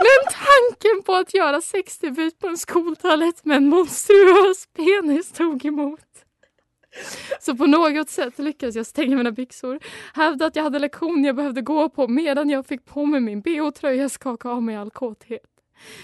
Men 0.00 0.32
tanken 0.32 1.02
på 1.02 1.14
att 1.14 1.34
göra 1.34 1.60
sexdebut 1.60 2.38
på 2.38 2.48
en 2.48 2.58
skoltoalett 2.58 3.44
med 3.44 3.56
en 3.56 3.68
monstruös 3.68 4.68
penis 4.76 5.32
tog 5.32 5.64
emot. 5.64 6.00
Så 7.40 7.56
på 7.56 7.66
något 7.66 8.10
sätt 8.10 8.38
lyckades 8.38 8.76
jag 8.76 8.86
stänga 8.86 9.16
mina 9.16 9.32
byxor, 9.32 9.78
hävda 10.14 10.46
att 10.46 10.56
jag 10.56 10.62
hade 10.62 10.78
lektion 10.78 11.24
jag 11.24 11.36
behövde 11.36 11.62
gå 11.62 11.88
på 11.88 12.08
medan 12.08 12.50
jag 12.50 12.66
fick 12.66 12.84
på 12.84 13.06
mig 13.06 13.20
min 13.20 13.42
bh-tröja 13.42 14.08
skaka 14.08 14.50
av 14.50 14.62
mig 14.62 14.76
all 14.76 14.90
kåthet. 14.90 15.42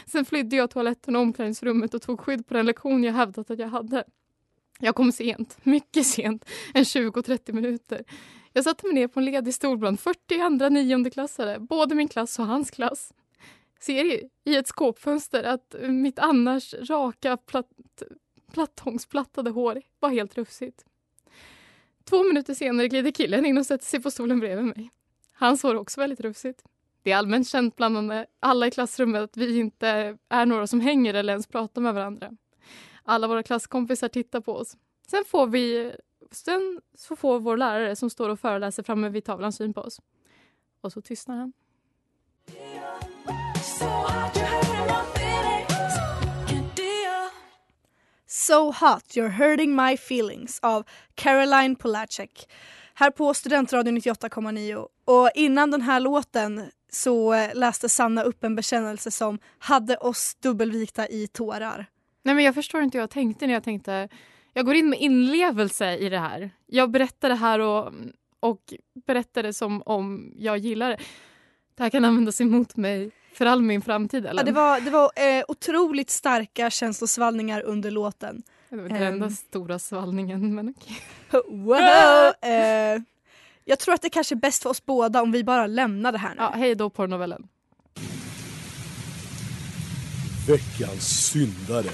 Sen 0.07 0.25
flydde 0.25 0.57
jag 0.57 0.71
toaletten 0.71 1.17
och 1.17 1.23
omklädningsrummet 1.23 1.95
och 1.95 2.03
tog 2.03 2.21
skydd 2.21 2.47
på 2.47 2.55
den 2.55 2.67
lektion 2.67 3.05
jag 3.05 3.13
hävdat 3.13 3.51
att 3.51 3.59
jag 3.59 3.69
hade. 3.69 4.05
Jag 4.81 4.95
kom 4.95 5.13
sent, 5.13 5.59
mycket 5.63 6.07
sent, 6.07 6.45
en 6.75 6.85
20-30 6.85 7.53
minuter. 7.53 8.05
Jag 8.53 8.65
satte 8.65 8.87
mig 8.87 8.95
ner 8.95 9.09
på 9.09 9.21
en 9.21 9.27
ledig 9.27 9.55
stol 9.55 9.79
bland 9.79 10.01
40 10.01 10.41
andra 10.41 10.69
niondeklassare, 10.69 11.59
både 11.59 11.95
min 11.95 12.09
klass 12.09 12.39
och 12.39 12.47
hans 12.47 12.71
klass. 12.71 13.13
Ser 13.81 14.21
i 14.45 14.57
ett 14.57 14.67
skåpfönster 14.67 15.43
att 15.43 15.75
mitt 15.89 16.19
annars 16.19 16.75
raka 16.75 17.37
plat 17.37 17.69
plattångsplattade 18.53 19.51
hår 19.51 19.83
var 20.01 20.09
helt 20.09 20.39
rufsigt. 20.39 20.85
Två 22.05 22.23
minuter 22.23 22.55
senare 22.55 22.89
glider 22.89 23.11
killen 23.11 23.47
in 23.47 23.59
och 23.59 23.67
sätter 23.67 23.85
sig 23.85 24.03
på 24.03 24.11
stolen 24.11 24.41
bredvid 24.41 24.65
mig. 24.65 24.91
Hans 25.33 25.63
hår 25.63 25.71
är 25.71 25.79
också 25.79 26.01
väldigt 26.01 26.21
rufsigt. 26.21 26.65
Det 27.03 27.13
är 27.13 27.17
allmänt 27.17 27.49
känt 27.49 27.77
bland 27.77 28.13
alla 28.41 28.67
i 28.67 28.71
klassrummet 28.71 29.23
att 29.23 29.37
vi 29.37 29.59
inte 29.59 30.19
är 30.29 30.47
några 30.47 30.67
som 30.67 30.81
hänger 30.81 31.15
eller 31.15 31.33
ens 31.33 31.47
pratar 31.47 31.81
med 31.81 31.95
varandra. 31.95 32.31
Alla 33.03 33.29
våra 33.29 33.43
klasskompisar 33.43 34.09
tittar 34.09 34.41
på 34.41 34.53
oss. 34.53 34.77
Sen 35.07 35.25
får 35.25 35.47
vi 35.47 35.93
Sen 36.31 36.81
så 36.95 37.17
får 37.17 37.41
vår 37.41 37.57
lärare 37.57 37.97
som 37.97 38.11
står 38.11 38.29
och 38.29 38.41
föreläser 38.41 38.83
framme 38.83 39.09
vid 39.09 39.25
tavlan 39.25 39.53
syn 39.53 39.75
på 39.75 39.81
oss. 39.81 40.01
Och 40.81 40.93
så 40.93 41.01
tystnar 41.01 41.37
han. 41.37 41.53
So 48.47 48.71
hot 48.73 49.17
you're 49.17 49.29
hurting 49.29 49.75
my 49.75 49.97
feelings 49.97 50.61
av 50.63 50.85
Caroline 51.15 51.77
Polacek 51.77 52.49
här 52.95 53.11
på 53.11 53.35
Studentradion 53.35 53.99
98,9. 53.99 54.87
Och 55.05 55.31
innan 55.35 55.71
den 55.71 55.83
här 55.83 56.01
låten 56.01 56.71
så 56.93 57.49
läste 57.55 57.89
Sanna 57.89 58.23
upp 58.23 58.45
en 58.45 58.57
bekännelse 58.57 59.11
som 59.11 59.39
hade 59.59 59.97
oss 59.97 60.37
dubbelvikta 60.43 61.09
i 61.09 61.27
tårar. 61.27 61.87
Nej 62.23 62.35
men 62.35 62.45
jag 62.45 62.55
förstår 62.55 62.83
inte 62.83 62.99
hur 62.99 63.03
jag 63.03 63.11
tänkte 63.11 63.47
när 63.47 63.55
jag 63.55 63.65
tänkte 63.65 64.09
jag 64.53 64.67
går 64.67 64.75
in 64.75 64.91
med 64.91 65.01
inlevelse 65.01 65.97
i 65.97 66.09
det 66.09 66.19
här. 66.19 66.51
Jag 66.67 66.91
berättar 66.91 67.29
det 67.29 67.35
här 67.35 67.59
och, 67.59 67.93
och 68.41 68.75
berättar 69.07 69.43
det 69.43 69.53
som 69.53 69.83
om 69.83 70.33
jag 70.37 70.59
gillar 70.59 70.91
det. 70.91 70.99
Det 71.75 71.83
här 71.83 71.91
kan 71.91 72.05
användas 72.05 72.41
emot 72.41 72.77
mig 72.77 73.11
för 73.37 73.47
all 73.47 73.63
min 73.63 73.83
framtid. 73.83 74.27
Eller? 74.27 74.43
Ja, 74.43 74.47
det 74.47 74.53
var, 74.53 74.81
det 74.81 74.91
var 74.91 75.11
eh, 75.17 75.45
otroligt 75.49 76.11
starka 76.11 76.71
känslosvallningar 76.71 77.63
under 77.63 77.91
låten. 77.91 78.43
Det 78.69 78.77
var 78.77 78.83
inte 78.85 78.99
den 78.99 79.13
enda 79.13 79.31
stora 79.31 79.79
svallningen, 79.79 80.55
men 80.55 80.75
okej. 80.79 80.97
Okay. 81.29 81.57
wow, 81.57 82.51
eh, 82.51 83.03
jag 83.65 83.79
tror 83.79 83.95
att 83.95 84.03
det 84.03 84.11
kanske 84.11 84.35
är 84.35 84.37
bäst 84.37 84.63
för 84.63 84.71
oss 84.71 84.87
båda 84.87 85.23
om 85.23 85.33
vi 85.33 85.45
bara 85.45 85.67
lämnar 85.67 86.13
det 86.13 86.19
här 86.19 86.31
nu. 86.31 86.37
Ja, 86.39 86.53
hej 86.57 86.75
då 86.75 86.91
porrnovellen. 86.91 87.49
Veckans 90.49 91.31
syndare. 91.31 91.89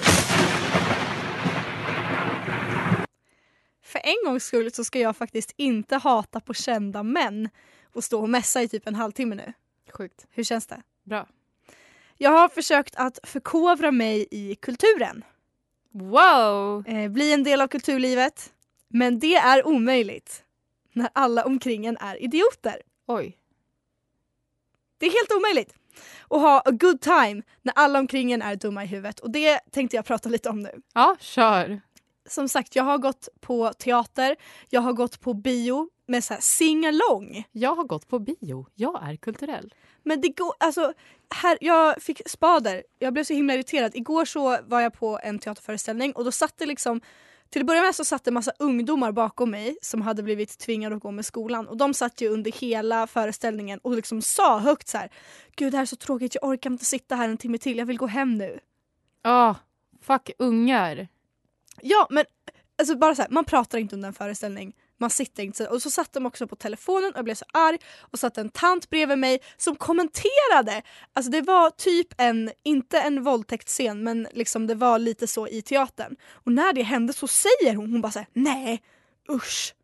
För 3.82 4.00
en 4.04 4.30
gångs 4.30 4.44
skull 4.44 4.72
så 4.72 4.84
ska 4.84 4.98
jag 4.98 5.16
faktiskt 5.16 5.54
inte 5.56 5.96
hata 5.96 6.40
på 6.40 6.54
kända 6.54 7.02
män 7.02 7.48
och 7.94 8.04
stå 8.04 8.20
och 8.20 8.30
mässa 8.30 8.62
i 8.62 8.68
typ 8.68 8.86
en 8.88 8.94
halvtimme 8.94 9.34
nu. 9.34 9.52
Sjukt. 9.92 10.26
Hur 10.30 10.44
känns 10.44 10.66
det? 10.66 10.82
Bra. 11.04 11.28
Jag 12.18 12.30
har 12.30 12.48
försökt 12.48 12.96
att 12.96 13.18
förkovra 13.22 13.90
mig 13.90 14.28
i 14.30 14.54
kulturen. 14.54 15.24
Wow! 15.90 16.88
Eh, 16.88 17.10
bli 17.10 17.32
en 17.32 17.44
del 17.44 17.60
av 17.60 17.68
kulturlivet. 17.68 18.52
Men 18.88 19.18
det 19.18 19.34
är 19.34 19.66
omöjligt 19.66 20.44
när 20.92 21.08
alla 21.12 21.44
omkring 21.44 21.86
en 21.86 21.96
är 21.96 22.22
idioter. 22.22 22.82
Oj. 23.06 23.38
Det 24.98 25.06
är 25.06 25.10
helt 25.10 25.32
omöjligt 25.32 25.74
att 26.28 26.40
ha 26.40 26.60
a 26.60 26.70
good 26.70 27.00
time 27.00 27.42
när 27.62 27.72
alla 27.76 27.98
omkring 27.98 28.32
en 28.32 28.42
är 28.42 28.56
dumma 28.56 28.84
i 28.84 28.86
huvudet. 28.86 29.20
Och 29.20 29.30
det 29.30 29.58
tänkte 29.70 29.96
jag 29.96 30.04
prata 30.04 30.28
lite 30.28 30.48
om 30.48 30.60
nu. 30.60 30.82
Ja, 30.94 31.16
kör. 31.20 31.80
Som 32.28 32.48
sagt, 32.48 32.76
jag 32.76 32.84
har 32.84 32.98
gått 32.98 33.28
på 33.40 33.72
teater, 33.72 34.36
jag 34.68 34.80
har 34.80 34.92
gått 34.92 35.20
på 35.20 35.34
bio 35.34 35.90
med 36.06 36.24
så 36.24 36.34
här 36.34 36.40
sing-along. 36.40 37.44
Jag 37.52 37.74
har 37.74 37.84
gått 37.84 38.08
på 38.08 38.18
bio. 38.18 38.66
Jag 38.74 39.08
är 39.08 39.16
kulturell. 39.16 39.74
Men 40.02 40.20
det 40.20 40.28
går, 40.28 40.54
alltså, 40.60 40.92
här, 41.34 41.58
jag 41.60 42.02
fick 42.02 42.28
spader. 42.28 42.82
Jag 42.98 43.12
blev 43.12 43.24
så 43.24 43.34
himla 43.34 43.54
irriterad. 43.54 43.96
Igår 43.96 44.24
så 44.24 44.58
var 44.66 44.80
jag 44.80 44.92
på 44.92 45.20
en 45.22 45.38
teaterföreställning 45.38 46.12
och 46.12 46.24
då 46.24 46.32
satt 46.32 46.58
det 46.58 46.66
liksom 46.66 47.00
till 47.50 47.62
att 47.62 47.66
börja 47.66 47.82
med 47.82 47.94
så 47.94 48.04
satt 48.04 48.24
det 48.24 48.30
massa 48.30 48.52
ungdomar 48.58 49.12
bakom 49.12 49.50
mig 49.50 49.76
som 49.82 50.02
hade 50.02 50.22
blivit 50.22 50.58
tvingade 50.58 50.96
att 50.96 51.02
gå 51.02 51.10
med 51.10 51.26
skolan 51.26 51.68
och 51.68 51.76
de 51.76 51.94
satt 51.94 52.20
ju 52.20 52.28
under 52.28 52.52
hela 52.52 53.06
föreställningen 53.06 53.78
och 53.82 53.96
liksom 53.96 54.22
sa 54.22 54.58
högt 54.58 54.88
så 54.88 54.98
här. 54.98 55.10
Gud 55.56 55.72
det 55.72 55.76
här 55.76 55.82
är 55.82 55.86
så 55.86 55.96
tråkigt, 55.96 56.34
jag 56.34 56.44
orkar 56.44 56.70
inte 56.70 56.84
sitta 56.84 57.16
här 57.16 57.28
en 57.28 57.36
timme 57.36 57.58
till, 57.58 57.78
jag 57.78 57.86
vill 57.86 57.98
gå 57.98 58.06
hem 58.06 58.38
nu. 58.38 58.58
Ah, 59.22 59.54
fuck 60.00 60.30
ungar. 60.38 61.08
Ja 61.82 62.06
men 62.10 62.24
alltså 62.78 62.96
bara 62.96 63.14
så 63.14 63.22
här, 63.22 63.30
man 63.30 63.44
pratar 63.44 63.78
inte 63.78 63.94
under 63.94 64.08
en 64.08 64.14
föreställning. 64.14 64.74
Man 65.02 65.10
sitter 65.10 65.42
inte 65.42 65.64
så. 65.64 65.70
Och 65.70 65.82
så 65.82 65.90
satt 65.90 66.12
de 66.12 66.26
också 66.26 66.46
på 66.46 66.56
telefonen 66.56 67.10
och 67.10 67.18
jag 67.18 67.24
blev 67.24 67.34
så 67.34 67.44
arg 67.52 67.78
och 68.00 68.18
satt 68.18 68.38
en 68.38 68.48
tant 68.48 68.90
bredvid 68.90 69.18
mig 69.18 69.38
som 69.56 69.76
kommenterade. 69.76 70.82
Alltså 71.12 71.30
det 71.30 71.40
var 71.40 71.70
typ 71.70 72.08
en, 72.18 72.50
inte 72.62 73.00
en 73.00 73.22
våldtäktsscen 73.22 74.04
men 74.04 74.28
liksom 74.32 74.66
det 74.66 74.74
var 74.74 74.98
lite 74.98 75.26
så 75.26 75.48
i 75.48 75.62
teatern. 75.62 76.16
Och 76.32 76.52
när 76.52 76.72
det 76.72 76.82
hände 76.82 77.12
så 77.12 77.28
säger 77.28 77.74
hon, 77.74 77.92
hon 77.92 78.00
bara 78.00 78.12
såhär 78.12 78.28
nej 78.32 78.82
usch. 79.30 79.74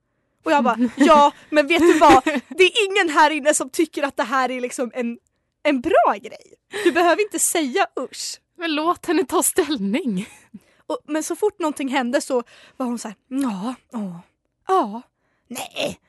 Och 0.44 0.52
jag 0.52 0.64
bara 0.64 0.90
ja 0.96 1.33
men 1.50 1.66
vet 1.66 1.81
du 1.81 1.98
vad, 1.98 2.24
det 2.48 2.64
är 2.64 2.87
ingen 2.90 3.09
här 3.09 3.31
inne 3.31 3.54
som 3.54 3.70
tycker 3.70 4.02
att 4.02 4.16
det 4.16 4.22
här 4.22 4.50
är 4.50 4.61
liksom 4.61 4.90
en, 4.94 5.18
en 5.62 5.81
bra 5.81 6.14
grej. 6.22 6.54
Du 6.85 6.92
behöver 6.92 7.22
inte 7.22 7.38
säga 7.38 7.87
usch. 8.00 8.40
Men 8.59 8.74
låt 8.74 9.07
henne 9.07 9.24
ta 9.24 9.42
ställning. 9.42 10.28
Och, 10.87 10.98
men 11.07 11.22
så 11.22 11.37
fort 11.37 11.59
någonting 11.59 11.88
hände 11.88 12.20
så 12.20 12.42
var 12.76 12.87
hon 12.87 12.98
så 12.98 13.09
här, 13.09 13.16
ja, 13.28 13.74
ja, 13.92 14.20
ja, 14.68 15.02
nej. 15.48 16.00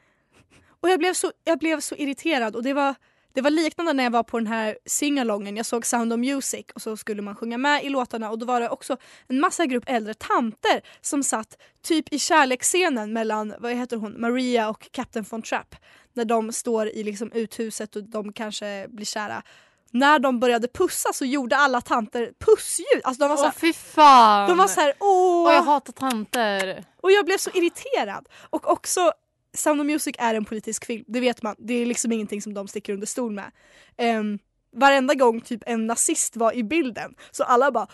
Och 0.81 0.89
jag 0.89 0.99
blev 0.99 1.13
så, 1.13 1.31
jag 1.43 1.59
blev 1.59 1.79
så 1.79 1.95
irriterad 1.95 2.55
och 2.55 2.63
det 2.63 2.73
var, 2.73 2.95
det 3.33 3.41
var 3.41 3.49
liknande 3.49 3.93
när 3.93 4.03
jag 4.03 4.11
var 4.11 4.23
på 4.23 4.39
den 4.39 4.47
här 4.47 4.77
singalongen. 4.85 5.57
Jag 5.57 5.65
såg 5.65 5.85
Sound 5.85 6.13
of 6.13 6.19
Music 6.19 6.65
och 6.75 6.81
så 6.81 6.97
skulle 6.97 7.21
man 7.21 7.35
sjunga 7.35 7.57
med 7.57 7.83
i 7.83 7.89
låtarna 7.89 8.29
och 8.29 8.39
då 8.39 8.45
var 8.45 8.61
det 8.61 8.69
också 8.69 8.97
en 9.27 9.39
massa 9.39 9.65
grupp 9.65 9.83
äldre 9.87 10.13
tanter 10.13 10.81
som 11.01 11.23
satt 11.23 11.57
typ 11.81 12.13
i 12.13 12.19
kärleksscenen 12.19 13.13
mellan, 13.13 13.53
vad 13.59 13.71
heter 13.75 13.97
hon, 13.97 14.21
Maria 14.21 14.69
och 14.69 14.87
Captain 14.91 15.25
von 15.29 15.41
Trapp. 15.41 15.75
När 16.13 16.25
de 16.25 16.51
står 16.51 16.87
i 16.87 17.03
liksom 17.03 17.31
uthuset 17.31 17.95
och 17.95 18.03
de 18.03 18.33
kanske 18.33 18.87
blir 18.89 19.05
kära 19.05 19.43
när 19.91 20.19
de 20.19 20.39
började 20.39 20.67
pussa 20.67 21.13
så 21.13 21.25
gjorde 21.25 21.57
alla 21.57 21.81
tanter 21.81 22.31
pussljud. 22.45 23.01
Alltså 23.03 23.19
de 23.23 23.29
var 23.29 23.35
Åh 23.35 23.41
såhär, 23.41 23.51
fy 23.51 23.73
fan. 23.73 24.49
de 24.49 24.57
var 24.57 24.67
såhär 24.67 24.93
åh. 24.99 25.47
Åh, 25.47 25.53
jag 25.53 25.61
hatar 25.61 25.93
tanter. 25.93 26.85
Och 27.01 27.11
jag 27.11 27.25
blev 27.25 27.37
så 27.37 27.49
irriterad. 27.53 28.29
Och 28.49 28.71
också 28.71 29.11
Sound 29.53 29.81
of 29.81 29.87
Music 29.87 30.15
är 30.19 30.35
en 30.35 30.45
politisk 30.45 30.85
film, 30.85 31.05
det 31.07 31.19
vet 31.19 31.43
man. 31.43 31.55
Det 31.57 31.73
är 31.73 31.85
liksom 31.85 32.11
ingenting 32.11 32.41
som 32.41 32.53
de 32.53 32.67
sticker 32.67 32.93
under 32.93 33.07
stol 33.07 33.31
med. 33.31 33.51
Um, 33.97 34.39
varenda 34.75 35.13
gång 35.13 35.41
typ 35.41 35.63
en 35.65 35.87
nazist 35.87 36.35
var 36.35 36.53
i 36.53 36.63
bilden 36.63 37.15
så 37.31 37.43
alla 37.43 37.71
bara 37.71 37.87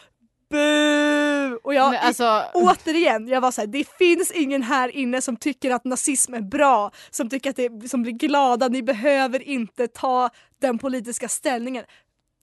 bu 0.50 1.56
Och 1.56 1.74
jag, 1.74 1.96
alltså, 1.96 2.44
återigen, 2.54 3.28
jag 3.28 3.42
var 3.42 3.52
såhär, 3.52 3.68
det 3.68 3.88
finns 3.98 4.32
ingen 4.32 4.64
här 4.64 4.90
inne 4.90 5.22
som 5.22 5.36
tycker 5.36 5.72
att 5.72 5.86
nazism 5.86 6.34
är 6.34 6.42
bra, 6.42 6.92
som 7.10 7.30
tycker 7.30 7.50
att 7.50 7.56
det 7.56 7.90
som 7.90 8.02
blir 8.02 8.14
glada, 8.14 8.68
ni 8.68 8.84
behöver 8.84 9.44
inte 9.44 9.88
ta 9.88 10.30
den 10.62 10.78
politiska 10.78 11.28
ställningen. 11.28 11.86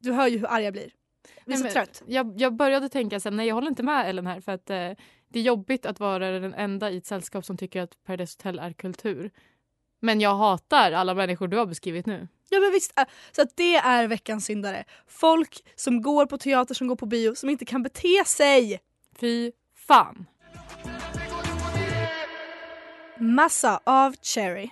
Du 0.00 0.12
hör 0.12 0.28
ju 0.28 0.38
hur 0.38 0.46
arg 0.46 0.64
jag 0.64 0.72
blir. 0.72 0.90
Jag 1.34 1.44
blir 1.46 1.56
så 1.56 1.62
men 1.62 1.72
trött. 1.72 2.02
Jag, 2.06 2.34
jag 2.36 2.56
började 2.56 2.88
tänka 2.88 3.20
sen, 3.20 3.36
nej 3.36 3.46
jag 3.46 3.54
håller 3.54 3.68
inte 3.68 3.82
med 3.82 4.08
Ellen 4.08 4.26
här 4.26 4.40
för 4.40 4.52
att 4.52 4.70
eh, 4.70 4.90
det 5.32 5.38
är 5.38 5.42
jobbigt 5.42 5.86
att 5.86 6.00
vara 6.00 6.30
den 6.30 6.54
enda 6.54 6.90
i 6.90 6.96
ett 6.96 7.06
sällskap 7.06 7.44
som 7.44 7.56
tycker 7.56 7.82
att 7.82 8.04
Paradise 8.06 8.36
Hotel 8.38 8.58
är 8.58 8.72
kultur. 8.72 9.30
Men 10.00 10.20
jag 10.20 10.34
hatar 10.34 10.92
alla 10.92 11.14
människor 11.14 11.48
du 11.48 11.56
har 11.56 11.66
beskrivit 11.66 12.06
nu. 12.06 12.28
Ja 12.48 12.60
men 12.60 12.72
visst, 12.72 12.98
äh, 12.98 13.04
så 13.32 13.44
det 13.54 13.76
är 13.76 14.06
veckans 14.08 14.44
syndare. 14.44 14.84
Folk 15.06 15.64
som 15.76 16.02
går 16.02 16.26
på 16.26 16.38
teater, 16.38 16.74
som 16.74 16.86
går 16.86 16.96
på 16.96 17.06
bio, 17.06 17.34
som 17.34 17.48
inte 17.48 17.64
kan 17.64 17.82
bete 17.82 18.24
sig. 18.26 18.80
Fy 19.20 19.52
fan. 19.76 20.26
Massa 23.18 23.80
av 23.84 24.14
Cherry. 24.22 24.70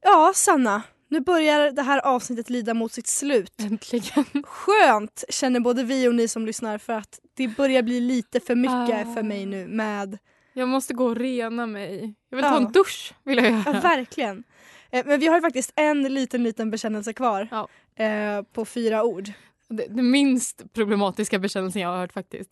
Ja, 0.00 0.32
Sanna. 0.34 0.82
Nu 1.12 1.20
börjar 1.20 1.70
det 1.70 1.82
här 1.82 1.98
avsnittet 1.98 2.50
lida 2.50 2.74
mot 2.74 2.92
sitt 2.92 3.06
slut. 3.06 3.52
Äntligen. 3.60 4.24
Skönt 4.44 5.24
känner 5.28 5.60
både 5.60 5.82
vi 5.84 6.08
och 6.08 6.14
ni 6.14 6.28
som 6.28 6.46
lyssnar 6.46 6.78
för 6.78 6.92
att 6.92 7.20
det 7.34 7.48
börjar 7.48 7.82
bli 7.82 8.00
lite 8.00 8.40
för 8.40 8.54
mycket 8.54 9.06
Ah. 9.08 9.14
för 9.14 9.22
mig 9.22 9.46
nu 9.46 9.66
med, 9.66 10.18
Jag 10.52 10.68
måste 10.68 10.94
gå 10.94 11.06
och 11.06 11.16
rena 11.16 11.66
mig. 11.66 12.14
Jag 12.28 12.36
vill 12.36 12.44
Ja. 12.44 12.50
ta 12.50 12.56
en 12.56 12.72
dusch. 12.72 13.14
Vill 13.24 13.38
jag 13.38 13.50
göra. 13.50 13.62
ja 13.66 13.72
verkligen. 13.80 14.44
Eh, 14.90 15.06
Men 15.06 15.20
vi 15.20 15.26
har 15.26 15.40
faktiskt 15.40 15.72
en 15.76 16.02
liten 16.02 16.42
liten 16.42 16.70
bekännelse 16.70 17.12
kvar 17.12 17.48
Ja. 17.50 17.68
eh, 18.04 18.42
på 18.42 18.64
fyra 18.64 19.02
ord. 19.04 19.30
Det, 19.68 19.86
det 19.88 20.02
minst 20.02 20.62
problematiska 20.72 21.38
bekännelsen 21.38 21.82
jag 21.82 21.88
har 21.88 21.98
hört 21.98 22.12
faktiskt. 22.12 22.50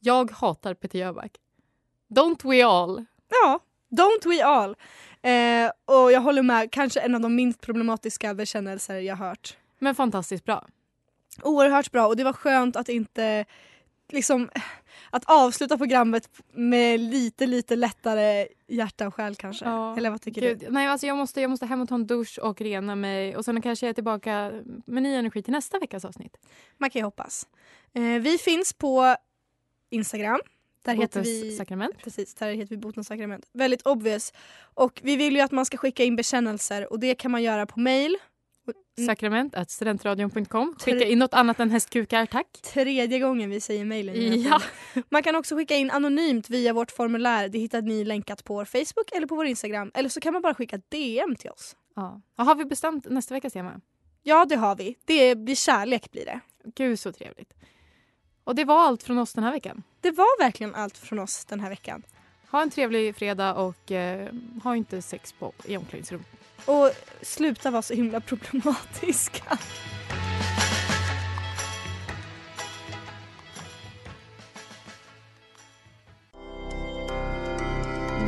Jag 0.00 0.30
hatar 0.30 0.74
Peter 0.74 0.98
Jöback. 0.98 1.32
Don't 2.10 2.50
we 2.50 2.64
all? 2.66 3.04
Ja, 3.28 3.60
don't 3.90 4.28
we 4.28 4.44
all. 4.44 4.76
Eh, 5.24 5.70
och 5.84 6.12
jag 6.12 6.20
håller 6.20 6.42
med, 6.42 6.70
kanske 6.72 7.00
en 7.00 7.14
av 7.14 7.20
de 7.20 7.34
minst 7.34 7.60
problematiska 7.60 8.34
bekännelser 8.34 8.94
jag 8.98 9.16
hört. 9.16 9.56
Men 9.78 9.94
fantastiskt 9.94 10.44
bra. 10.44 10.66
Oerhört 11.42 11.90
bra 11.90 12.06
och 12.06 12.16
det 12.16 12.24
var 12.24 12.32
skönt 12.32 12.76
att 12.76 12.88
inte 12.88 13.44
liksom 14.08 14.50
att 15.10 15.24
avsluta 15.24 15.78
programmet 15.78 16.28
med 16.52 17.00
lite 17.00 17.46
lite 17.46 17.76
lättare 17.76 18.48
hjärta 18.68 19.06
och 19.06 19.14
själ 19.14 19.34
kanske. 19.34 19.64
Ja, 19.64 19.96
Eller 19.96 20.10
vad 20.10 20.20
tycker 20.22 20.40
Gud, 20.40 20.58
du? 20.58 20.70
nej, 20.70 20.86
alltså 20.86 21.06
jag, 21.06 21.16
måste, 21.16 21.40
jag 21.40 21.50
måste 21.50 21.66
hem 21.66 21.82
och 21.82 21.88
ta 21.88 21.94
en 21.94 22.06
dusch 22.06 22.38
och 22.42 22.60
rena 22.60 22.94
mig 22.94 23.36
och 23.36 23.44
sen 23.44 23.62
kanske 23.62 23.86
jag 23.86 23.90
är 23.90 23.94
tillbaka 23.94 24.52
med 24.86 25.02
ny 25.02 25.14
energi 25.14 25.42
till 25.42 25.52
nästa 25.52 25.78
veckas 25.78 26.04
avsnitt. 26.04 26.36
Man 26.78 26.90
kan 26.90 27.00
ju 27.00 27.04
hoppas. 27.04 27.46
Eh, 27.92 28.02
vi 28.02 28.38
finns 28.38 28.72
på 28.72 29.16
Instagram. 29.90 30.40
Där 30.84 30.94
heter 30.94 31.22
vi 31.22 31.56
sakrament. 31.56 31.98
Precis, 31.98 32.34
där 32.34 32.52
heter 32.52 32.70
vi 32.70 32.76
Botens 32.76 33.06
sakrament. 33.06 33.48
Väldigt 33.52 33.82
obvious. 33.82 34.32
Och 34.74 35.00
vi 35.04 35.16
vill 35.16 35.34
ju 35.34 35.40
att 35.40 35.52
man 35.52 35.64
ska 35.64 35.76
skicka 35.76 36.04
in 36.04 36.16
bekännelser 36.16 36.92
och 36.92 37.00
det 37.00 37.14
kan 37.14 37.30
man 37.30 37.42
göra 37.42 37.66
på 37.66 37.80
mail. 37.80 38.16
Mm. 38.98 39.06
Sakrament 39.06 39.54
at 39.54 39.70
studentradion.com. 39.70 40.74
Skicka 40.78 41.04
in 41.04 41.18
något 41.18 41.34
annat 41.34 41.60
än 41.60 41.70
hästkukar, 41.70 42.26
tack. 42.26 42.46
Tredje 42.62 43.18
gången 43.18 43.50
vi 43.50 43.60
säger 43.60 43.84
här 43.84 44.36
Ja. 44.36 44.62
Man 45.10 45.22
kan 45.22 45.36
också 45.36 45.56
skicka 45.56 45.76
in 45.76 45.90
anonymt 45.90 46.50
via 46.50 46.72
vårt 46.72 46.90
formulär. 46.90 47.48
Det 47.48 47.58
hittar 47.58 47.82
ni 47.82 48.04
länkat 48.04 48.44
på 48.44 48.54
vår 48.54 48.64
Facebook 48.64 49.12
eller 49.12 49.26
på 49.26 49.34
vår 49.34 49.46
Instagram. 49.46 49.90
Eller 49.94 50.08
så 50.08 50.20
kan 50.20 50.32
man 50.32 50.42
bara 50.42 50.54
skicka 50.54 50.80
DM 50.88 51.36
till 51.36 51.50
oss. 51.50 51.76
Ja. 51.96 52.20
Och 52.38 52.44
har 52.44 52.54
vi 52.54 52.64
bestämt 52.64 53.04
nästa 53.10 53.34
veckas 53.34 53.52
tema? 53.52 53.80
Ja, 54.22 54.44
det 54.44 54.56
har 54.56 54.76
vi. 54.76 54.96
Det 55.04 55.34
blir 55.34 55.54
kärlek 55.54 56.12
blir 56.12 56.24
det. 56.24 56.40
Gud 56.74 56.98
så 56.98 57.12
trevligt. 57.12 57.54
Och 58.44 58.54
det 58.54 58.64
var 58.64 58.86
allt 58.86 59.02
från 59.02 59.18
oss 59.18 59.32
den 59.32 59.44
här 59.44 59.52
veckan. 59.52 59.82
Det 60.00 60.10
var 60.10 60.38
verkligen 60.38 60.74
allt 60.74 60.98
från 60.98 61.18
oss 61.18 61.44
den 61.44 61.60
här 61.60 61.70
veckan. 61.70 62.02
Ha 62.50 62.62
en 62.62 62.70
trevlig 62.70 63.16
fredag 63.16 63.54
och 63.54 63.92
eh, 63.92 64.28
ha 64.62 64.76
inte 64.76 65.02
sex 65.02 65.32
på, 65.32 65.52
i 65.64 65.76
omklädningsrum. 65.76 66.24
Och 66.64 66.90
sluta 67.22 67.70
vara 67.70 67.82
så 67.82 67.94
himla 67.94 68.20
problematiska. 68.20 69.58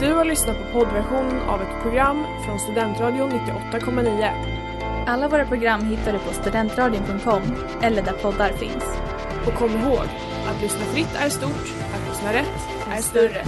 Du 0.00 0.12
har 0.12 0.24
lyssnat 0.24 0.56
på 0.56 0.72
poddversionen 0.72 1.40
av 1.40 1.62
ett 1.62 1.82
program 1.82 2.24
från 2.44 2.58
Studentradion 2.58 3.30
98,9. 3.30 5.06
Alla 5.06 5.28
våra 5.28 5.46
program 5.46 5.84
hittar 5.84 6.12
du 6.12 6.18
på 6.18 6.32
studentradion.com 6.32 7.42
eller 7.82 8.02
där 8.02 8.12
poddar 8.12 8.52
finns. 8.52 9.05
Och 9.46 9.54
kom 9.54 9.70
ihåg, 9.70 10.06
att 10.46 10.62
lyssna 10.62 10.84
fritt 10.84 11.14
är 11.14 11.28
stort, 11.28 11.72
att 11.94 12.08
lyssna 12.08 12.32
rätt 12.32 12.68
är 12.90 13.02
större. 13.02 13.44